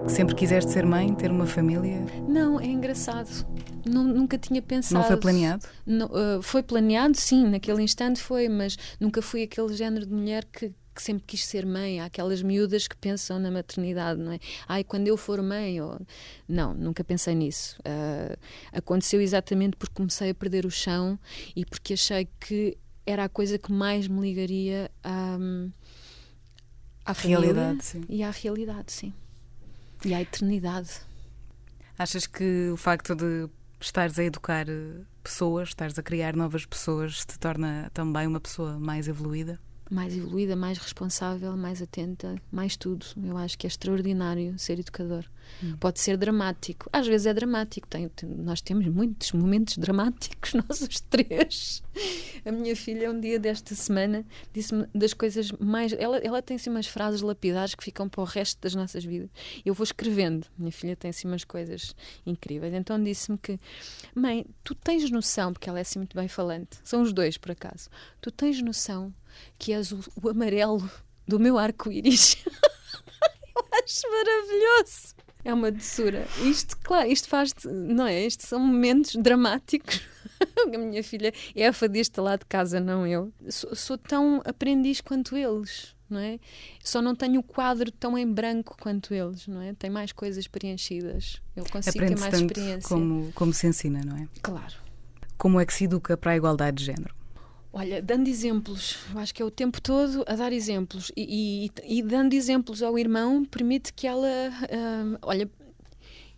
ah, 0.04 0.08
Sempre 0.08 0.34
quiseste 0.36 0.70
ser 0.70 0.86
mãe, 0.86 1.12
ter 1.14 1.30
uma 1.30 1.46
família? 1.46 2.06
Não, 2.28 2.60
é 2.60 2.66
engraçado. 2.66 3.44
Nunca 3.84 4.38
tinha 4.38 4.62
pensado. 4.62 5.00
Não 5.00 5.08
foi 5.08 5.16
planeado? 5.16 5.66
Não, 5.86 6.06
uh, 6.06 6.42
foi 6.42 6.62
planeado, 6.62 7.16
sim, 7.16 7.46
naquele 7.46 7.82
instante 7.82 8.20
foi, 8.20 8.48
mas 8.48 8.76
nunca 8.98 9.20
fui 9.20 9.42
aquele 9.42 9.74
género 9.74 10.06
de 10.06 10.12
mulher 10.12 10.44
que, 10.44 10.72
que 10.94 11.02
sempre 11.02 11.24
quis 11.26 11.44
ser 11.44 11.66
mãe. 11.66 12.00
Há 12.00 12.06
aquelas 12.06 12.42
miúdas 12.42 12.86
que 12.88 12.96
pensam 12.96 13.38
na 13.38 13.50
maternidade, 13.50 14.20
não 14.20 14.32
é? 14.32 14.38
Ai, 14.66 14.84
quando 14.84 15.08
eu 15.08 15.16
for 15.16 15.42
mãe. 15.42 15.80
Ou... 15.80 16.00
Não, 16.48 16.74
nunca 16.74 17.04
pensei 17.04 17.34
nisso. 17.34 17.78
Uh, 17.80 18.36
aconteceu 18.72 19.20
exatamente 19.20 19.76
porque 19.76 19.94
comecei 19.94 20.30
a 20.30 20.34
perder 20.34 20.64
o 20.64 20.70
chão 20.70 21.18
e 21.54 21.64
porque 21.64 21.94
achei 21.94 22.28
que 22.40 22.76
era 23.06 23.24
a 23.24 23.28
coisa 23.28 23.58
que 23.58 23.70
mais 23.70 24.08
me 24.08 24.20
ligaria 24.20 24.90
à, 25.02 25.38
à 27.04 27.12
realidade 27.12 27.84
sim. 27.84 28.04
e 28.08 28.22
à 28.22 28.30
realidade, 28.30 28.92
sim. 28.92 29.12
E 30.04 30.14
à 30.14 30.22
eternidade. 30.22 30.90
Achas 31.98 32.26
que 32.26 32.70
o 32.70 32.76
facto 32.76 33.14
de 33.14 33.48
estares 33.84 34.18
a 34.18 34.24
educar 34.24 34.68
eh, 34.68 35.02
pessoas, 35.22 35.68
estares 35.68 35.98
a 35.98 36.02
criar 36.02 36.34
novas 36.36 36.64
pessoas, 36.66 37.24
te 37.24 37.38
torna 37.38 37.90
também 37.92 38.26
uma 38.26 38.40
pessoa 38.40 38.78
mais 38.78 39.08
evoluída? 39.08 39.60
Mais 39.94 40.16
evoluída, 40.16 40.56
mais 40.56 40.76
responsável, 40.76 41.56
mais 41.56 41.80
atenta, 41.80 42.34
mais 42.50 42.76
tudo. 42.76 43.06
Eu 43.22 43.36
acho 43.36 43.56
que 43.56 43.66
é 43.66 43.68
extraordinário 43.68 44.58
ser 44.58 44.80
educador. 44.80 45.24
Hum. 45.62 45.76
Pode 45.78 46.00
ser 46.00 46.16
dramático, 46.16 46.88
às 46.92 47.06
vezes 47.06 47.26
é 47.26 47.34
dramático. 47.34 47.86
Tem, 47.86 48.08
tem, 48.08 48.28
nós 48.28 48.60
temos 48.60 48.86
muitos 48.88 49.32
momentos 49.32 49.78
dramáticos, 49.78 50.54
nós 50.68 50.80
os 50.80 51.00
três. 51.00 51.82
A 52.44 52.50
minha 52.50 52.74
filha, 52.74 53.10
um 53.10 53.20
dia 53.20 53.38
desta 53.38 53.74
semana, 53.74 54.24
disse-me 54.52 54.86
das 54.94 55.14
coisas 55.14 55.52
mais. 55.52 55.92
Ela, 55.92 56.18
ela 56.18 56.42
tem 56.42 56.56
assim 56.56 56.70
umas 56.70 56.86
frases 56.86 57.20
lapidares 57.20 57.74
que 57.74 57.84
ficam 57.84 58.08
para 58.08 58.20
o 58.20 58.24
resto 58.24 58.60
das 58.60 58.74
nossas 58.74 59.04
vidas. 59.04 59.30
Eu 59.64 59.74
vou 59.74 59.84
escrevendo. 59.84 60.46
Minha 60.58 60.72
filha 60.72 60.96
tem 60.96 61.10
assim 61.10 61.28
umas 61.28 61.44
coisas 61.44 61.94
incríveis. 62.26 62.74
Então 62.74 63.00
disse-me 63.02 63.38
que, 63.38 63.60
mãe, 64.14 64.44
tu 64.64 64.74
tens 64.74 65.08
noção, 65.10 65.52
porque 65.52 65.68
ela 65.68 65.78
é 65.78 65.82
assim 65.82 66.00
muito 66.00 66.16
bem 66.16 66.26
falante, 66.26 66.78
são 66.82 67.02
os 67.02 67.12
dois 67.12 67.38
por 67.38 67.52
acaso, 67.52 67.88
tu 68.20 68.30
tens 68.30 68.60
noção 68.60 69.12
que 69.58 69.72
és 69.72 69.92
o, 69.92 70.00
o 70.22 70.28
amarelo 70.28 70.88
do 71.26 71.38
meu 71.38 71.58
arco-íris. 71.58 72.36
Eu 73.56 73.64
acho 73.72 74.10
maravilhoso. 74.10 75.14
É 75.44 75.52
uma 75.52 75.70
doçura. 75.70 76.26
Isto, 76.42 76.76
claro, 76.78 77.08
isto 77.10 77.28
faz, 77.28 77.52
não 77.64 78.06
é? 78.06 78.22
Estes 78.22 78.48
são 78.48 78.58
momentos 78.58 79.14
dramáticos. 79.16 80.00
A 80.74 80.78
minha 80.78 81.04
filha 81.04 81.32
é 81.54 81.66
a 81.66 81.72
fadista 81.72 82.20
lá 82.20 82.36
de 82.36 82.44
casa, 82.46 82.80
não 82.80 83.06
eu. 83.06 83.32
Sou, 83.48 83.74
sou, 83.74 83.96
tão 83.96 84.42
aprendiz 84.44 85.00
quanto 85.00 85.36
eles, 85.36 85.94
não 86.08 86.18
é? 86.18 86.38
Só 86.82 87.00
não 87.00 87.14
tenho 87.14 87.40
o 87.40 87.42
quadro 87.42 87.90
tão 87.90 88.16
em 88.18 88.30
branco 88.30 88.76
quanto 88.80 89.14
eles, 89.14 89.46
não 89.46 89.60
é? 89.60 89.72
Tem 89.74 89.88
mais 89.88 90.12
coisas 90.12 90.46
preenchidas. 90.46 91.40
Eu 91.54 91.64
consigo 91.64 91.98
ter 91.98 92.18
mais 92.18 92.32
tanto 92.32 92.46
experiência. 92.46 92.88
Como, 92.88 93.32
como 93.32 93.52
se 93.52 93.66
ensina, 93.66 94.00
não 94.04 94.16
é? 94.16 94.28
Claro. 94.42 94.74
Como 95.38 95.60
é 95.60 95.66
que 95.66 95.72
se 95.72 95.84
educa 95.84 96.16
para 96.16 96.32
a 96.32 96.36
igualdade 96.36 96.78
de 96.78 96.84
género? 96.84 97.14
Olha, 97.76 98.00
dando 98.00 98.28
exemplos, 98.28 98.98
eu 99.12 99.18
acho 99.18 99.34
que 99.34 99.42
é 99.42 99.44
o 99.44 99.50
tempo 99.50 99.82
todo 99.82 100.22
a 100.28 100.36
dar 100.36 100.52
exemplos. 100.52 101.10
E, 101.16 101.68
e, 101.84 101.98
e 101.98 102.02
dando 102.04 102.32
exemplos 102.32 102.80
ao 102.84 102.96
irmão 102.96 103.44
permite 103.44 103.92
que 103.92 104.06
ela. 104.06 104.28
Uh, 104.28 105.18
olha, 105.20 105.50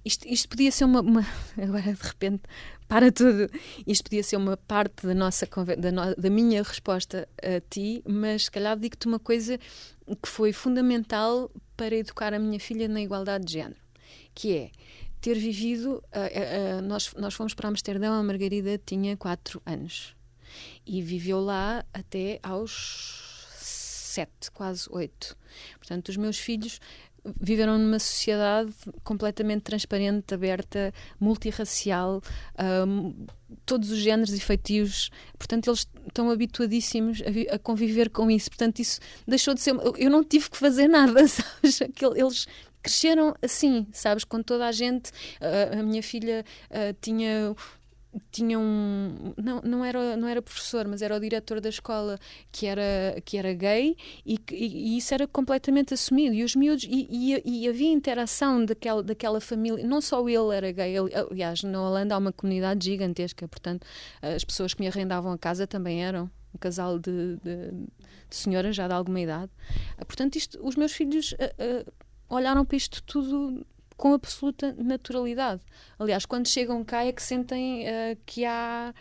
isto, 0.02 0.26
isto 0.26 0.48
podia 0.48 0.72
ser 0.72 0.84
uma, 0.86 1.02
uma, 1.02 1.20
Agora 1.62 1.92
de 1.92 2.02
repente 2.02 2.44
para 2.88 3.12
tudo. 3.12 3.50
Isto 3.86 4.04
podia 4.04 4.22
ser 4.22 4.36
uma 4.36 4.56
parte 4.56 5.06
da, 5.06 5.12
nossa, 5.12 5.46
da, 5.76 5.92
no, 5.92 6.14
da 6.16 6.30
minha 6.30 6.62
resposta 6.62 7.28
a 7.42 7.60
ti, 7.68 8.02
mas 8.08 8.46
se 8.46 8.50
calhar 8.50 8.74
digo-te 8.78 9.06
uma 9.06 9.18
coisa 9.18 9.58
que 9.58 10.28
foi 10.28 10.54
fundamental 10.54 11.50
para 11.76 11.94
educar 11.94 12.32
a 12.32 12.38
minha 12.38 12.58
filha 12.58 12.88
na 12.88 13.02
igualdade 13.02 13.44
de 13.44 13.52
género, 13.52 13.80
que 14.34 14.56
é 14.56 14.70
ter 15.20 15.34
vivido. 15.34 16.02
Uh, 16.14 16.78
uh, 16.78 16.82
nós, 16.82 17.12
nós 17.18 17.34
fomos 17.34 17.52
para 17.52 17.68
Amsterdão, 17.68 18.14
a 18.14 18.22
Margarida 18.22 18.80
tinha 18.86 19.14
4 19.18 19.60
anos 19.66 20.15
e 20.86 21.02
viveu 21.02 21.40
lá 21.40 21.84
até 21.92 22.38
aos 22.42 23.34
sete, 23.58 24.50
quase 24.52 24.88
oito. 24.90 25.36
Portanto, 25.78 26.08
os 26.08 26.16
meus 26.16 26.38
filhos 26.38 26.80
viveram 27.40 27.78
numa 27.78 27.98
sociedade 27.98 28.72
completamente 29.02 29.62
transparente, 29.62 30.32
aberta, 30.32 30.92
multirracial, 31.18 32.22
um, 32.86 33.26
todos 33.64 33.90
os 33.90 33.98
géneros 33.98 34.32
e 34.32 34.40
feitios. 34.40 35.10
Portanto, 35.38 35.68
eles 35.68 35.86
estão 36.06 36.30
habituadíssimos 36.30 37.22
a, 37.22 37.54
a, 37.54 37.58
conviver 37.58 38.10
com 38.10 38.30
isso. 38.30 38.50
Portanto, 38.50 38.80
isso 38.80 39.00
deixou 39.26 39.54
de 39.54 39.60
ser. 39.60 39.74
Eu 39.96 40.10
não 40.10 40.22
tive 40.22 40.50
que 40.50 40.56
fazer 40.56 40.88
nada, 40.88 41.26
sabes? 41.28 41.80
Eles 42.14 42.46
cresceram 42.82 43.34
assim, 43.42 43.86
sabes? 43.92 44.24
Com 44.24 44.42
toda 44.42 44.66
a 44.66 44.72
gente. 44.72 45.10
Uh, 45.40 45.80
a 45.80 45.82
minha 45.82 46.02
filha 46.02 46.44
uh, 46.70 46.96
tinha 47.00 47.54
tinha 48.30 48.58
um 48.58 49.34
não, 49.36 49.60
não 49.62 49.84
era 49.84 50.16
não 50.16 50.28
era 50.28 50.40
professor 50.40 50.86
mas 50.86 51.02
era 51.02 51.16
o 51.16 51.20
diretor 51.20 51.60
da 51.60 51.68
escola 51.68 52.18
que 52.50 52.66
era 52.66 53.20
que 53.24 53.36
era 53.36 53.52
gay 53.52 53.96
e, 54.24 54.38
e, 54.50 54.94
e 54.94 54.98
isso 54.98 55.12
era 55.14 55.26
completamente 55.26 55.94
assumido. 55.94 56.34
E 56.34 56.42
os 56.44 56.54
miúdos 56.54 56.84
e, 56.84 57.42
e, 57.44 57.68
havia 57.68 57.90
interação 57.90 58.64
daquela 58.64 59.02
daquela 59.02 59.40
família. 59.40 59.86
Não 59.86 60.00
só 60.00 60.26
ele 60.28 60.54
era 60.54 60.72
gay 60.72 60.94
aliás 61.30 61.62
na 61.62 61.80
Holanda 61.80 62.14
há 62.14 62.18
uma 62.18 62.32
comunidade 62.32 62.84
gigantesca 62.84 63.46
portanto 63.48 63.86
as 64.22 64.44
pessoas 64.44 64.74
que 64.74 64.80
me 64.80 64.88
arrendavam 64.88 65.32
a 65.32 65.38
casa 65.38 65.66
também 65.66 66.04
eram 66.04 66.30
um 66.54 66.58
casal 66.58 66.98
de, 66.98 67.36
de, 67.36 67.70
de 68.30 68.36
senhoras 68.36 68.74
já 68.74 68.88
de 68.88 68.94
alguma 68.94 69.20
idade. 69.20 69.50
Portanto 70.06 70.36
isto 70.36 70.58
os 70.66 70.76
meus 70.76 70.92
filhos 70.92 71.32
uh, 71.32 71.86
uh, 71.86 71.92
olharam 72.28 72.64
para 72.64 72.76
isto 72.76 73.02
tudo 73.02 73.64
com 73.96 74.12
absoluta 74.12 74.74
naturalidade. 74.78 75.62
Aliás, 75.98 76.26
quando 76.26 76.48
chegam 76.48 76.84
cá 76.84 77.04
é 77.04 77.12
que 77.12 77.22
sentem 77.22 77.86
uh, 77.86 78.18
que 78.26 78.44
há 78.44 78.94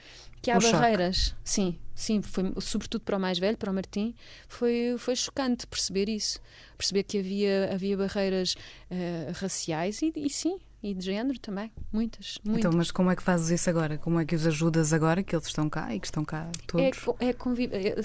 que 0.45 0.51
há 0.51 0.60
barreiras. 0.60 1.17
Choque. 1.17 1.38
Sim, 1.43 1.79
sim, 1.95 2.21
foi 2.21 2.53
sobretudo 2.62 3.01
para 3.01 3.17
o 3.17 3.19
mais 3.19 3.39
velho, 3.39 3.58
para 3.58 3.71
o 3.71 3.73
Martim, 3.73 4.13
foi 4.47 4.95
foi 4.99 5.15
chocante 5.15 5.65
perceber 5.65 6.08
isso, 6.08 6.39
perceber 6.77 7.03
que 7.03 7.17
havia 7.17 7.73
havia 7.73 7.97
barreiras 7.97 8.53
uh, 8.53 9.31
raciais 9.34 10.03
e, 10.03 10.13
e 10.15 10.29
sim, 10.29 10.60
e 10.86 10.93
de 10.93 11.03
género 11.03 11.39
também, 11.39 11.71
muitas, 11.91 12.38
muitas. 12.43 12.60
Então, 12.60 12.71
mas 12.71 12.91
como 12.91 13.10
é 13.10 13.15
que 13.15 13.23
fazes 13.23 13.49
isso 13.49 13.67
agora? 13.71 13.97
Como 13.97 14.19
é 14.19 14.25
que 14.25 14.36
os 14.36 14.45
ajudas 14.45 14.93
agora 14.93 15.23
que 15.23 15.36
eles 15.36 15.47
estão 15.47 15.67
cá 15.67 15.95
e 15.95 15.99
que 15.99 16.05
estão 16.05 16.23
cá 16.23 16.47
todos? 16.67 16.86
É, 17.19 17.25
é, 17.25 17.29
é 17.29 18.01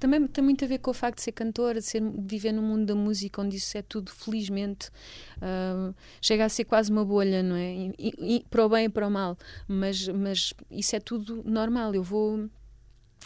também 0.00 0.26
tem 0.26 0.42
muito 0.42 0.64
a 0.64 0.66
ver 0.68 0.78
com 0.78 0.90
o 0.90 0.94
facto 0.94 1.18
de 1.18 1.22
ser 1.22 1.30
cantora, 1.30 1.78
de, 1.78 1.86
ser, 1.86 2.00
de 2.00 2.26
viver 2.26 2.50
no 2.50 2.62
mundo 2.62 2.84
da 2.84 2.96
música, 2.96 3.40
onde 3.40 3.56
isso 3.56 3.78
é 3.78 3.82
tudo, 3.82 4.10
felizmente, 4.10 4.88
uh, 5.36 5.94
chega 6.20 6.44
a 6.44 6.48
ser 6.48 6.64
quase 6.64 6.90
uma 6.90 7.04
bolha, 7.04 7.44
não 7.44 7.54
é? 7.54 7.92
E, 7.96 8.14
e, 8.18 8.44
para 8.50 8.66
o 8.66 8.68
bem 8.68 8.86
e 8.86 8.88
para 8.88 9.06
o 9.06 9.10
mal, 9.10 9.38
mas, 9.68 10.08
mas 10.08 10.52
isso 10.68 10.96
é 10.96 11.00
tudo 11.00 11.44
normal. 11.44 11.75
Eu 11.94 12.02
vou 12.02 12.48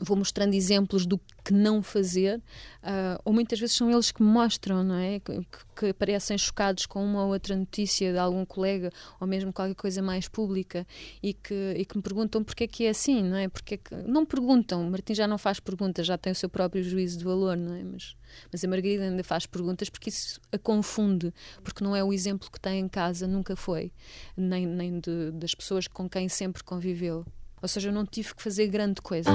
vou 0.01 0.17
mostrando 0.17 0.55
exemplos 0.55 1.07
do 1.07 1.21
que 1.45 1.53
não 1.53 1.83
fazer, 1.83 2.39
uh, 2.39 3.21
ou 3.25 3.33
muitas 3.33 3.59
vezes 3.59 3.77
são 3.77 3.91
eles 3.91 4.11
que 4.11 4.23
mostram, 4.23 4.85
não 4.85 4.95
é? 4.95 5.21
Que, 5.21 5.47
que, 5.77 5.87
aparecem 5.87 6.37
chocados 6.37 6.87
com 6.87 7.05
uma 7.05 7.25
ou 7.25 7.33
outra 7.33 7.57
notícia 7.57 8.13
de 8.13 8.19
algum 8.19 8.45
colega, 8.45 8.91
ou 9.19 9.27
mesmo 9.27 9.53
qualquer 9.53 9.75
coisa 9.75 10.03
mais 10.03 10.29
pública, 10.29 10.87
e 11.23 11.33
que, 11.33 11.75
e 11.77 11.85
que 11.85 11.97
me 11.97 12.03
perguntam 12.03 12.45
porque 12.45 12.65
é 12.65 12.67
que 12.67 12.85
é 12.85 12.91
assim, 12.91 13.23
não 13.23 13.37
é? 13.37 13.49
Porque 13.49 13.75
é 13.75 13.77
que... 13.79 13.95
Não 14.07 14.25
perguntam, 14.25 14.89
Martim 14.89 15.15
já 15.15 15.27
não 15.27 15.39
faz 15.39 15.61
perguntas, 15.61 16.07
já 16.07 16.17
tem 16.17 16.33
o 16.33 16.37
seu 16.37 16.49
próprio 16.49 16.83
juízo 16.83 17.19
de 17.19 17.25
valor, 17.25 17.57
não 17.57 17.75
é? 17.75 17.83
Mas, 17.83 18.17
mas 18.53 18.65
a 18.65 18.69
Margarida 18.69 19.05
ainda 19.05 19.25
faz 19.25 19.47
perguntas 19.47 19.89
porque 19.89 20.11
isso 20.11 20.41
a 20.53 20.59
confunde, 20.59 21.33
porque 21.63 21.83
não 21.83 21.97
é 21.97 22.05
o 22.05 22.13
exemplo 22.13 22.51
que 22.51 22.61
tem 22.61 22.81
em 22.81 22.89
casa, 22.89 23.27
nunca 23.27 23.57
foi, 23.57 23.93
nem, 24.37 24.67
nem 24.67 25.01
de, 25.01 25.31
das 25.33 25.55
pessoas 25.55 25.89
com 25.89 26.09
quem 26.09 26.29
sempre 26.29 26.63
conviveu. 26.63 27.25
Ou 27.63 27.69
seja, 27.69 27.91
eu 27.91 27.93
não 27.93 28.07
tive 28.07 28.35
que 28.35 28.43
fazer 28.43 28.67
grande 28.69 29.03
coisa. 29.03 29.31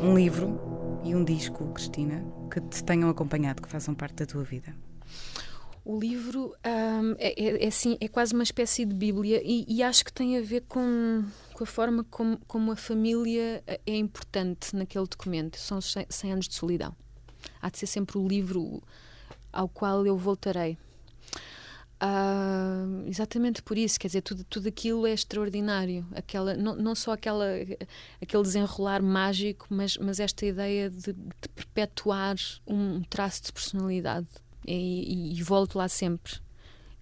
Um 0.00 0.14
livro 0.16 1.00
e 1.04 1.14
um 1.14 1.22
disco, 1.22 1.66
Cristina, 1.72 2.24
que 2.50 2.60
te 2.60 2.82
tenham 2.82 3.10
acompanhado, 3.10 3.60
que 3.60 3.68
façam 3.68 3.94
parte 3.94 4.16
da 4.16 4.26
tua 4.26 4.42
vida. 4.42 4.74
O 5.84 5.98
livro 5.98 6.54
um, 6.66 7.14
é, 7.18 7.32
é, 7.42 7.64
é, 7.64 7.66
assim, 7.66 7.96
é 7.98 8.08
quase 8.08 8.34
uma 8.34 8.42
espécie 8.42 8.84
de 8.84 8.94
Bíblia 8.94 9.40
e, 9.42 9.64
e 9.66 9.82
acho 9.82 10.04
que 10.04 10.12
tem 10.12 10.36
a 10.36 10.42
ver 10.42 10.64
com, 10.68 11.24
com 11.58 11.64
a 11.64 11.66
forma 11.66 12.04
como, 12.04 12.38
como, 12.46 12.70
a 12.70 12.76
família 12.76 13.64
é 13.84 13.96
importante 13.96 14.76
naquele 14.76 15.06
documento. 15.06 15.58
São 15.58 15.78
os 15.78 15.92
100 16.08 16.32
anos 16.32 16.48
de 16.48 16.54
solidão. 16.54 16.94
Há 17.60 17.68
de 17.68 17.78
ser 17.78 17.86
sempre 17.88 18.16
o 18.16 18.28
livro 18.28 18.80
ao 19.52 19.68
qual 19.68 20.06
eu 20.06 20.16
voltarei. 20.16 20.78
Uh, 22.00 23.08
exatamente 23.08 23.60
por 23.60 23.76
isso, 23.76 23.98
quer 23.98 24.06
dizer, 24.06 24.22
tudo, 24.22 24.44
tudo 24.44 24.68
aquilo 24.68 25.04
é 25.04 25.10
extraordinário. 25.10 26.06
Aquela, 26.14 26.54
não, 26.54 26.76
não 26.76 26.94
só 26.94 27.10
aquela, 27.10 27.46
aquele 28.22 28.42
desenrolar 28.44 29.02
mágico, 29.02 29.66
mas, 29.68 29.96
mas 29.96 30.20
esta 30.20 30.46
ideia 30.46 30.88
de, 30.88 31.12
de 31.12 31.48
perpetuar 31.56 32.36
um 32.68 33.02
traço 33.02 33.42
de 33.42 33.52
personalidade 33.52 34.28
e, 34.64 35.32
e, 35.34 35.40
e 35.40 35.42
volto 35.42 35.76
lá 35.76 35.88
sempre 35.88 36.40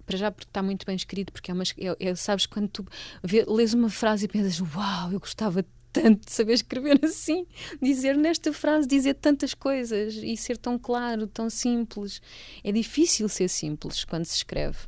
para 0.07 0.17
já 0.17 0.31
porque 0.31 0.49
está 0.49 0.63
muito 0.63 0.87
bem 0.87 0.95
escrito, 0.95 1.33
porque 1.33 1.51
é 1.51 1.55
uma. 1.55 1.65
É, 1.65 2.09
é, 2.09 2.15
sabes, 2.15 2.47
quando 2.47 2.69
tu 2.69 2.87
vê, 3.23 3.45
lês 3.47 3.75
uma 3.75 3.91
frase 3.91 4.25
e 4.25 4.29
pensas, 4.29 4.61
uau, 4.61 5.13
eu 5.13 5.21
gostava 5.21 5.65
tanto 5.93 6.27
de 6.27 6.33
saber 6.33 6.53
escrever 6.53 7.01
assim, 7.05 7.47
dizer 7.83 8.17
nesta 8.17 8.53
frase, 8.53 8.87
dizer 8.87 9.15
tantas 9.15 9.55
coisas 9.55 10.15
e 10.15 10.37
ser 10.37 10.57
tão 10.57 10.79
claro, 10.79 11.27
tão 11.27 11.51
simples. 11.51 12.21
É 12.63 12.71
difícil 12.71 13.29
ser 13.29 13.49
simples 13.49 14.05
quando 14.05 14.25
se 14.25 14.37
escreve. 14.37 14.79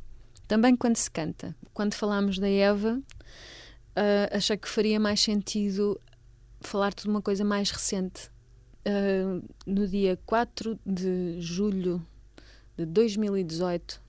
Também 0.47 0.75
quando 0.75 0.95
se 0.95 1.11
canta. 1.11 1.55
Quando 1.73 1.93
falámos 1.93 2.39
da 2.39 2.49
Eva, 2.49 2.97
uh, 2.97 4.35
achei 4.35 4.57
que 4.57 4.69
faria 4.69 4.99
mais 4.99 5.19
sentido 5.19 5.99
falar-te 6.61 7.03
de 7.03 7.09
uma 7.09 7.21
coisa 7.21 7.43
mais 7.43 7.69
recente. 7.71 8.29
Uh, 8.87 9.43
no 9.65 9.87
dia 9.87 10.17
4 10.25 10.79
de 10.85 11.39
julho 11.39 12.05
de 12.77 12.85
2018, 12.85 14.01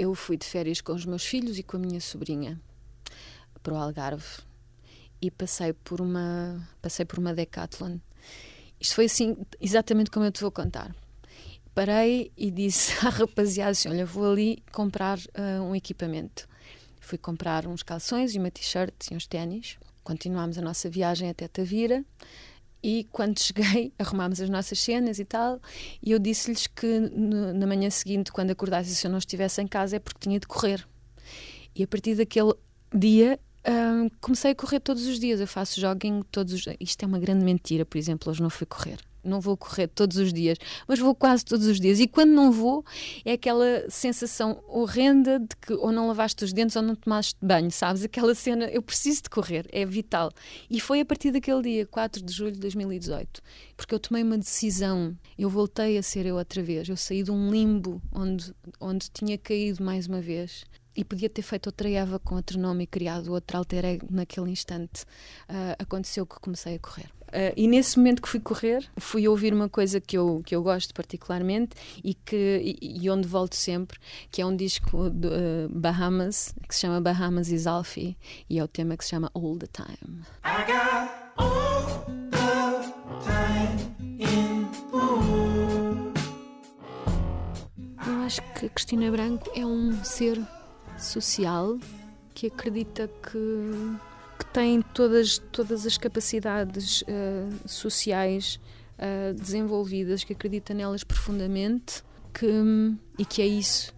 eu 0.00 0.14
fui 0.14 0.38
de 0.38 0.46
férias 0.46 0.80
com 0.80 0.94
os 0.94 1.04
meus 1.04 1.26
filhos 1.26 1.58
e 1.58 1.62
com 1.62 1.76
a 1.76 1.80
minha 1.80 2.00
sobrinha 2.00 2.58
para 3.62 3.74
o 3.74 3.76
Algarve 3.76 4.38
e 5.20 5.30
passei 5.30 5.74
por 5.74 6.00
uma 6.00 6.66
passei 6.80 7.04
por 7.04 7.18
uma 7.18 7.34
decathlon. 7.34 7.98
Isto 8.80 8.94
foi 8.94 9.04
assim 9.04 9.36
exatamente 9.60 10.10
como 10.10 10.24
eu 10.24 10.32
te 10.32 10.40
vou 10.40 10.50
contar. 10.50 10.96
Parei 11.74 12.32
e 12.34 12.50
disse 12.50 12.92
à 13.06 13.10
rapaziada 13.10 13.72
assim, 13.72 13.90
olha, 13.90 14.06
vou 14.06 14.32
ali 14.32 14.62
comprar 14.72 15.18
uh, 15.18 15.62
um 15.62 15.76
equipamento. 15.76 16.48
Fui 16.98 17.18
comprar 17.18 17.66
uns 17.66 17.82
calções 17.82 18.34
e 18.34 18.38
uma 18.38 18.50
t-shirt 18.50 19.10
e 19.10 19.14
uns 19.14 19.26
ténis. 19.26 19.76
Continuámos 20.02 20.56
a 20.56 20.62
nossa 20.62 20.88
viagem 20.88 21.28
até 21.28 21.46
Tavira 21.46 22.02
e 22.82 23.04
quando 23.10 23.38
cheguei, 23.40 23.92
arrumámos 23.98 24.40
as 24.40 24.48
nossas 24.48 24.78
cenas 24.80 25.18
e 25.18 25.24
tal, 25.24 25.60
e 26.02 26.12
eu 26.12 26.18
disse-lhes 26.18 26.66
que 26.66 27.00
no, 27.00 27.52
na 27.52 27.66
manhã 27.66 27.90
seguinte, 27.90 28.32
quando 28.32 28.50
acordasse, 28.50 28.94
se 28.94 29.06
eu 29.06 29.10
não 29.10 29.18
estivesse 29.18 29.60
em 29.60 29.66
casa, 29.66 29.96
é 29.96 29.98
porque 29.98 30.20
tinha 30.20 30.38
de 30.38 30.46
correr. 30.46 30.86
E 31.74 31.82
a 31.82 31.86
partir 31.86 32.14
daquele 32.14 32.54
dia, 32.94 33.38
hum, 33.68 34.08
comecei 34.20 34.50
a 34.50 34.54
correr 34.54 34.80
todos 34.80 35.06
os 35.06 35.20
dias. 35.20 35.40
Eu 35.40 35.46
faço 35.46 35.80
jogging 35.80 36.22
todos 36.30 36.52
os 36.52 36.64
Isto 36.80 37.04
é 37.04 37.06
uma 37.06 37.18
grande 37.18 37.44
mentira, 37.44 37.84
por 37.84 37.98
exemplo, 37.98 38.30
hoje 38.30 38.42
não 38.42 38.50
fui 38.50 38.66
correr 38.66 38.98
não 39.22 39.40
vou 39.40 39.56
correr 39.56 39.88
todos 39.88 40.16
os 40.16 40.32
dias, 40.32 40.58
mas 40.86 40.98
vou 40.98 41.14
quase 41.14 41.44
todos 41.44 41.66
os 41.66 41.80
dias. 41.80 42.00
E 42.00 42.06
quando 42.06 42.30
não 42.30 42.50
vou, 42.50 42.84
é 43.24 43.32
aquela 43.32 43.88
sensação 43.88 44.62
horrenda 44.68 45.38
de 45.38 45.56
que 45.56 45.72
ou 45.72 45.92
não 45.92 46.08
lavaste 46.08 46.44
os 46.44 46.52
dentes 46.52 46.76
ou 46.76 46.82
não 46.82 46.94
tomaste 46.94 47.36
banho, 47.40 47.70
sabes? 47.70 48.04
Aquela 48.04 48.34
cena, 48.34 48.66
eu 48.66 48.82
preciso 48.82 49.22
de 49.22 49.30
correr, 49.30 49.66
é 49.72 49.84
vital. 49.84 50.30
E 50.68 50.80
foi 50.80 51.00
a 51.00 51.04
partir 51.04 51.30
daquele 51.30 51.62
dia, 51.62 51.86
4 51.86 52.22
de 52.22 52.32
julho 52.32 52.52
de 52.52 52.60
2018, 52.60 53.42
porque 53.76 53.94
eu 53.94 53.98
tomei 53.98 54.22
uma 54.22 54.38
decisão, 54.38 55.16
eu 55.38 55.48
voltei 55.48 55.98
a 55.98 56.02
ser 56.02 56.26
eu 56.26 56.36
outra 56.36 56.62
vez. 56.62 56.88
Eu 56.88 56.96
saí 56.96 57.22
de 57.22 57.30
um 57.30 57.50
limbo 57.50 58.00
onde, 58.12 58.54
onde 58.80 59.10
tinha 59.10 59.36
caído 59.38 59.82
mais 59.82 60.06
uma 60.06 60.20
vez 60.20 60.64
e 60.96 61.04
podia 61.04 61.30
ter 61.30 61.42
feito 61.42 61.66
outra 61.66 61.88
Eva 61.88 62.18
com 62.18 62.34
outro 62.34 62.58
nome 62.58 62.84
e 62.84 62.86
criado 62.86 63.32
outro 63.32 63.56
alter 63.56 63.84
ego 63.84 64.06
naquele 64.10 64.50
instante. 64.50 65.04
Uh, 65.48 65.74
aconteceu 65.78 66.26
que 66.26 66.38
comecei 66.40 66.74
a 66.74 66.78
correr. 66.78 67.10
Uh, 67.30 67.54
e 67.56 67.68
nesse 67.68 67.96
momento 67.96 68.20
que 68.20 68.28
fui 68.28 68.40
correr, 68.40 68.84
fui 68.98 69.28
ouvir 69.28 69.54
uma 69.54 69.68
coisa 69.68 70.00
que 70.00 70.18
eu, 70.18 70.42
que 70.44 70.54
eu 70.54 70.62
gosto 70.62 70.92
particularmente 70.92 71.76
e, 72.02 72.12
que, 72.12 72.76
e, 72.82 73.04
e 73.04 73.10
onde 73.10 73.28
volto 73.28 73.54
sempre, 73.54 73.98
que 74.30 74.42
é 74.42 74.46
um 74.46 74.54
disco 74.54 75.08
de 75.08 75.28
uh, 75.28 75.68
Bahamas, 75.70 76.52
que 76.68 76.74
se 76.74 76.80
chama 76.80 77.00
Bahamas 77.00 77.50
is 77.50 77.66
Alfie, 77.66 78.16
e 78.48 78.58
é 78.58 78.64
o 78.64 78.68
tema 78.68 78.96
que 78.96 79.04
se 79.04 79.10
chama 79.10 79.30
All 79.32 79.56
the 79.56 79.68
Time. 79.68 80.24
I 80.44 80.64
got 80.66 81.10
all 81.36 82.04
the 82.30 82.40
time 83.24 84.18
in 84.18 84.50
Eu 88.06 88.22
acho 88.24 88.42
que 88.54 88.66
a 88.66 88.68
Cristina 88.68 89.10
Branco 89.10 89.50
é 89.54 89.64
um 89.64 90.02
ser 90.04 90.40
social 90.98 91.78
que 92.34 92.48
acredita 92.48 93.08
que 93.08 94.09
que 94.40 94.46
tem 94.46 94.80
todas, 94.80 95.36
todas 95.38 95.86
as 95.86 95.98
capacidades 95.98 97.02
uh, 97.02 97.68
sociais 97.68 98.58
uh, 98.98 99.34
desenvolvidas, 99.34 100.24
que 100.24 100.32
acredita 100.32 100.72
nelas 100.72 101.04
profundamente 101.04 102.02
que, 102.32 102.46
e 103.18 103.24
que 103.26 103.42
é 103.42 103.46
isso 103.46 103.94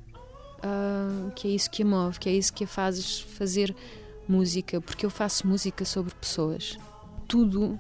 uh, 0.59 1.31
que 1.31 1.47
é 1.47 1.51
isso 1.53 1.71
que 1.71 1.85
a 1.85 1.87
move, 1.87 2.19
que 2.19 2.29
é 2.29 2.33
isso 2.33 2.53
que 2.53 2.65
a 2.65 2.67
faz 2.67 3.21
fazer 3.21 3.75
música, 4.29 4.81
porque 4.81 5.07
eu 5.07 5.11
faço 5.11 5.47
música 5.47 5.85
sobre 5.85 6.13
pessoas. 6.15 6.77
Tudo, 7.29 7.79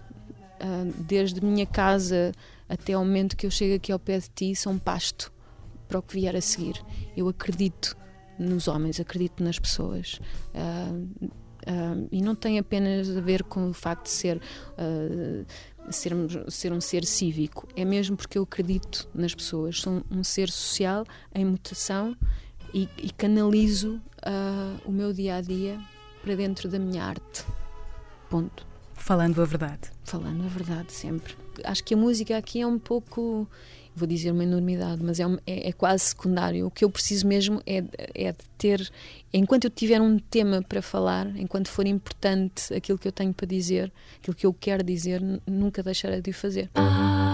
desde 1.07 1.44
minha 1.44 1.66
casa 1.66 2.33
até 2.68 2.92
ao 2.92 3.05
momento 3.05 3.37
que 3.37 3.44
eu 3.44 3.51
chego 3.51 3.75
aqui 3.75 3.92
ao 3.92 3.98
pé 3.98 4.18
de 4.18 4.29
ti, 4.29 4.55
são 4.55 4.79
pasto 4.79 5.33
para 5.88 5.98
o 5.98 6.03
que 6.03 6.14
vier 6.14 6.35
a 6.35 6.40
seguir. 6.40 6.83
Eu 7.16 7.29
acredito 7.29 7.96
nos 8.38 8.68
homens, 8.68 8.98
acredito 8.98 9.42
nas 9.42 9.59
pessoas. 9.59 10.20
Uh, 10.55 11.31
Uh, 11.62 12.09
e 12.11 12.20
não 12.20 12.35
tem 12.35 12.59
apenas 12.59 13.14
a 13.16 13.20
ver 13.20 13.44
com 13.44 13.70
o 13.70 13.72
facto 13.72 14.05
de 14.05 14.11
ser, 14.11 14.37
uh, 14.38 15.46
ser, 15.90 16.12
ser 16.48 16.72
um 16.72 16.81
ser 16.81 17.05
cívico, 17.05 17.68
é 17.77 17.85
mesmo 17.85 18.16
porque 18.16 18.37
eu 18.37 18.42
acredito 18.42 19.09
nas 19.14 19.35
pessoas. 19.35 19.81
Sou 19.81 20.03
um 20.11 20.25
ser 20.25 20.51
social 20.51 21.05
em 21.35 21.44
mutação 21.44 22.16
e, 22.75 22.88
e 22.98 23.11
canalizo 23.11 24.01
uh, 24.27 24.81
o 24.85 24.90
meu 24.90 25.12
dia 25.12 25.37
a 25.37 25.40
dia 25.40 25.79
para 26.22 26.35
dentro 26.35 26.68
da 26.68 26.79
minha 26.79 27.05
arte. 27.05 27.44
Ponto. 28.29 28.66
Falando 28.94 29.42
a 29.42 29.44
verdade. 29.44 29.90
Falando 30.05 30.44
a 30.44 30.48
verdade, 30.48 30.92
sempre. 30.92 31.35
Acho 31.64 31.83
que 31.85 31.94
a 31.94 31.96
música 31.96 32.37
aqui 32.37 32.61
é 32.61 32.66
um 32.66 32.79
pouco 32.79 33.48
vou 33.95 34.07
dizer 34.07 34.31
uma 34.31 34.43
enormidade, 34.43 35.03
mas 35.03 35.21
é, 35.21 35.25
é, 35.47 35.69
é, 35.69 35.73
quase 35.73 36.05
secundário. 36.05 36.67
O 36.67 36.71
que 36.71 36.85
eu 36.85 36.91
preciso 36.91 37.27
mesmo 37.27 37.63
é, 37.67 37.85
é 38.15 38.33
de 38.33 38.45
ter, 38.57 38.91
enquanto 39.33 39.65
eu 39.65 39.71
tiver 39.71 40.01
um 40.01 40.19
tema 40.19 40.63
para 40.63 40.81
falar, 40.81 41.27
enquanto 41.37 41.69
for 41.69 41.87
importante 41.87 42.73
aquilo 42.75 42.99
que 42.99 43.07
eu 43.07 43.13
tenho 43.13 43.33
para 43.33 43.47
dizer, 43.47 43.93
aquilo 44.19 44.37
que 44.37 44.47
eu 44.47 44.53
quero 44.53 44.83
dizer, 44.83 45.23
nunca 45.47 45.83
deixarei 45.83 46.21
de 46.21 46.31
o 46.31 46.35
fazer. 46.35 46.71
Ah, 46.75 47.33